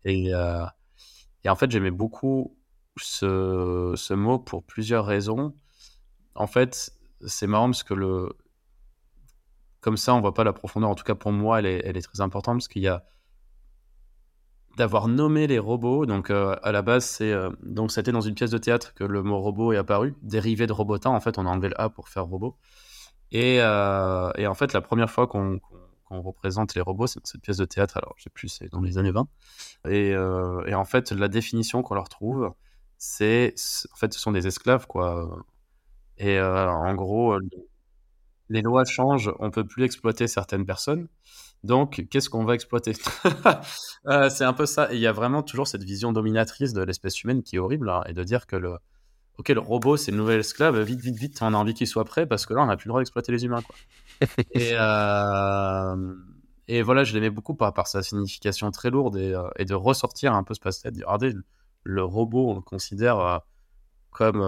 [0.05, 0.31] Et,
[1.45, 2.57] et en fait, j'aimais beaucoup
[2.99, 5.55] ce, ce, mot pour plusieurs raisons.
[6.35, 6.93] En fait,
[7.27, 8.37] c'est marrant parce que le,
[9.87, 10.91] comme ça, on voit pas la profondeur.
[10.91, 13.05] En tout cas, pour moi, elle est, très importante parce qu'il y a
[14.77, 16.07] d'avoir nommé les robots.
[16.07, 17.33] Donc, à la base, c'est
[17.63, 20.73] donc c'était dans une pièce de théâtre que le mot robot est apparu, dérivé de
[20.73, 21.11] robotin.
[21.11, 22.57] En fait, on a enlevé le A pour faire robot.
[23.31, 25.61] Et, euh, en fait, la première fois qu'on
[26.11, 28.81] représente les robots, c'est dans cette pièce de théâtre, alors je sais plus, c'est dans
[28.81, 29.29] les années 20.
[29.89, 32.53] Et, euh, et en fait, la définition qu'on leur trouve,
[32.99, 33.55] c'est,
[33.93, 35.45] en fait, ce sont des esclaves, quoi.
[36.19, 37.39] Et euh, en gros,
[38.49, 41.09] les lois changent, on peut plus exploiter certaines personnes.
[41.65, 42.93] Donc, qu'est-ce qu'on va exploiter?
[44.31, 44.93] C'est un peu ça.
[44.93, 47.91] Et il y a vraiment toujours cette vision dominatrice de l'espèce humaine qui est horrible,
[47.91, 48.77] hein, et de dire que le,
[49.39, 52.05] ok, le robot, c'est le nouvel esclave, vite, vite, vite, on a envie qu'il soit
[52.05, 53.63] prêt parce que là, on n'a plus le droit d'exploiter les humains.
[53.63, 53.77] Quoi.
[54.53, 56.15] et, euh,
[56.69, 59.75] et voilà, je l'aimais beaucoup par, par sa signification très lourde et, euh, et de
[59.75, 61.35] ressortir un peu ce passé, de dire, regardez,
[61.83, 63.39] le robot, on le considère euh,
[64.11, 64.41] comme,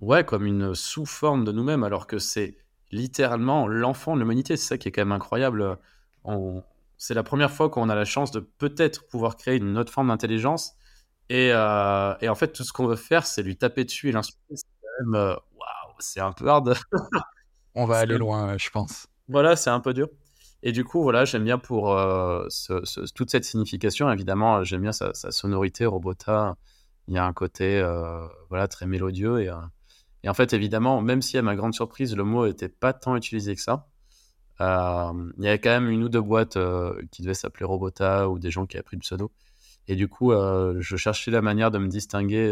[0.00, 2.56] ouais, comme une sous-forme de nous-mêmes, alors que c'est
[2.90, 4.56] littéralement l'enfant de l'humanité.
[4.56, 5.78] C'est ça qui est quand même incroyable.
[6.98, 10.08] C'est la première fois qu'on a la chance de peut-être pouvoir créer une autre forme
[10.08, 10.76] d'intelligence
[11.32, 14.40] euh, et, en fait, tout ce qu'on veut faire, c'est lui taper dessus et l'insulter.
[14.54, 16.74] C'est quand même, euh, waouh, c'est un peu hard.
[17.74, 19.06] On va aller loin, je pense.
[19.28, 20.08] Voilà, c'est un peu dur.
[20.62, 22.46] Et du coup, voilà, j'aime bien pour euh,
[23.14, 24.10] toute cette signification.
[24.10, 26.56] Évidemment, j'aime bien sa, sonorité, Robota.
[27.08, 27.84] Il y a un côté,
[28.48, 29.40] voilà, très mélodieux.
[29.40, 29.50] Et,
[30.26, 33.14] et, en fait, évidemment, même si à ma grande surprise, le mot n'était pas tant
[33.14, 33.86] utilisé que ça,
[34.58, 34.64] il
[35.44, 36.58] y avait quand même une ou deux boîtes
[37.12, 39.30] qui devaient s'appeler Robota ou des gens qui avaient pris le pseudo.
[39.86, 42.50] Et du coup, euh, je cherchais la manière de me distinguer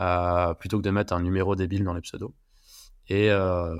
[0.00, 2.32] euh, plutôt que de mettre un numéro débile dans les pseudos.
[3.06, 3.76] Et euh,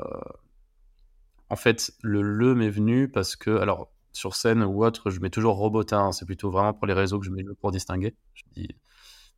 [1.51, 5.30] en fait, le le m'est venu parce que, alors, sur scène ou autre, je mets
[5.30, 5.99] toujours robotin.
[5.99, 8.14] Hein, c'est plutôt vraiment pour les réseaux que je mets le pour distinguer.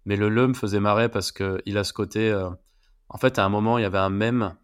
[0.04, 2.30] Mais le le me faisait marrer parce qu'il a ce côté.
[3.08, 4.56] En fait, à un moment, il y avait un mème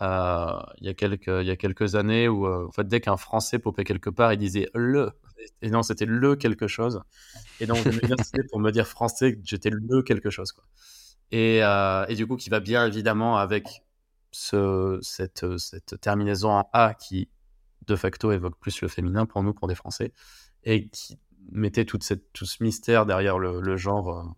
[0.00, 3.60] il, y a quelques, il y a quelques années où, en fait, dès qu'un Français
[3.60, 5.12] popait quelque part, il disait le
[5.60, 7.02] et non, c'était le quelque chose.
[7.60, 10.52] Et donc, je me pour me dire français j'étais le quelque chose.
[10.52, 10.64] Quoi.
[11.30, 13.84] Et, euh, et, du coup, qui va bien évidemment avec
[14.30, 15.44] ce, cette,
[16.00, 17.28] terminaison en A qui,
[17.86, 20.12] de facto, évoque plus le féminin pour nous, pour des Français,
[20.64, 21.18] et qui
[21.50, 24.36] mettait toute cette, tout ce mystère derrière le genre.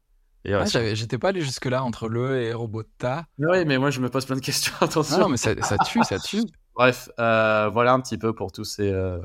[0.52, 0.64] Ah,
[0.94, 3.26] j'étais pas allé jusque-là entre le et Robota.
[3.38, 4.74] Oui, mais moi je me pose plein de questions.
[4.80, 5.18] Attention.
[5.18, 6.42] non, mais ça, ça, tue, ça tue.
[6.74, 9.20] Bref, euh, voilà un petit peu pour tous ces, euh,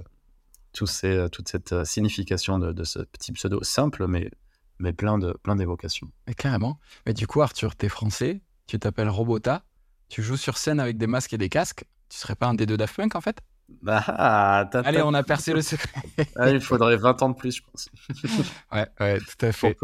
[0.71, 4.29] toute cette euh, signification de, ce petit pseudo simple, mais,
[4.77, 6.07] mais plein, de, plein d'évocations.
[6.27, 6.79] Mais carrément.
[7.05, 9.63] Mais du coup, Arthur, t'es français, tu t'appelles Robota,
[10.09, 11.85] tu joues sur scène avec des masques et des casques.
[12.09, 13.41] Tu serais pas un des deux Daft Punk en fait?
[13.83, 16.01] Bah, Allez, on a percé le secret.
[16.35, 17.89] Ah, il faudrait 20 ans de plus, je pense.
[18.71, 19.75] ouais, ouais, tout à fait.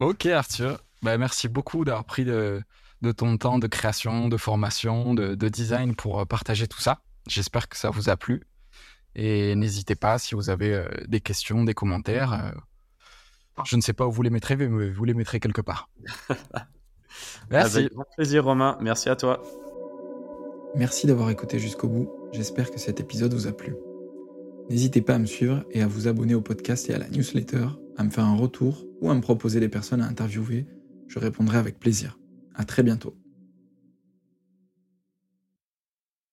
[0.00, 0.82] Ok, Arthur.
[1.02, 2.62] Bah, merci beaucoup d'avoir pris de,
[3.02, 7.00] de, ton temps de création, de formation, de, de design pour euh, partager tout ça.
[7.28, 8.42] J'espère que ça vous a plu.
[9.14, 12.32] Et n'hésitez pas si vous avez euh, des questions, des commentaires.
[12.32, 15.88] Euh, je ne sais pas où vous les mettrez, mais vous les mettrez quelque part.
[17.50, 17.76] Merci.
[17.78, 18.76] Avec grand plaisir, Romain.
[18.80, 19.42] Merci à toi.
[20.74, 22.10] Merci d'avoir écouté jusqu'au bout.
[22.32, 23.76] J'espère que cet épisode vous a plu.
[24.70, 27.66] N'hésitez pas à me suivre et à vous abonner au podcast et à la newsletter,
[27.96, 30.66] à me faire un retour ou à me proposer des personnes à interviewer.
[31.08, 32.18] Je répondrai avec plaisir.
[32.54, 33.14] À très bientôt.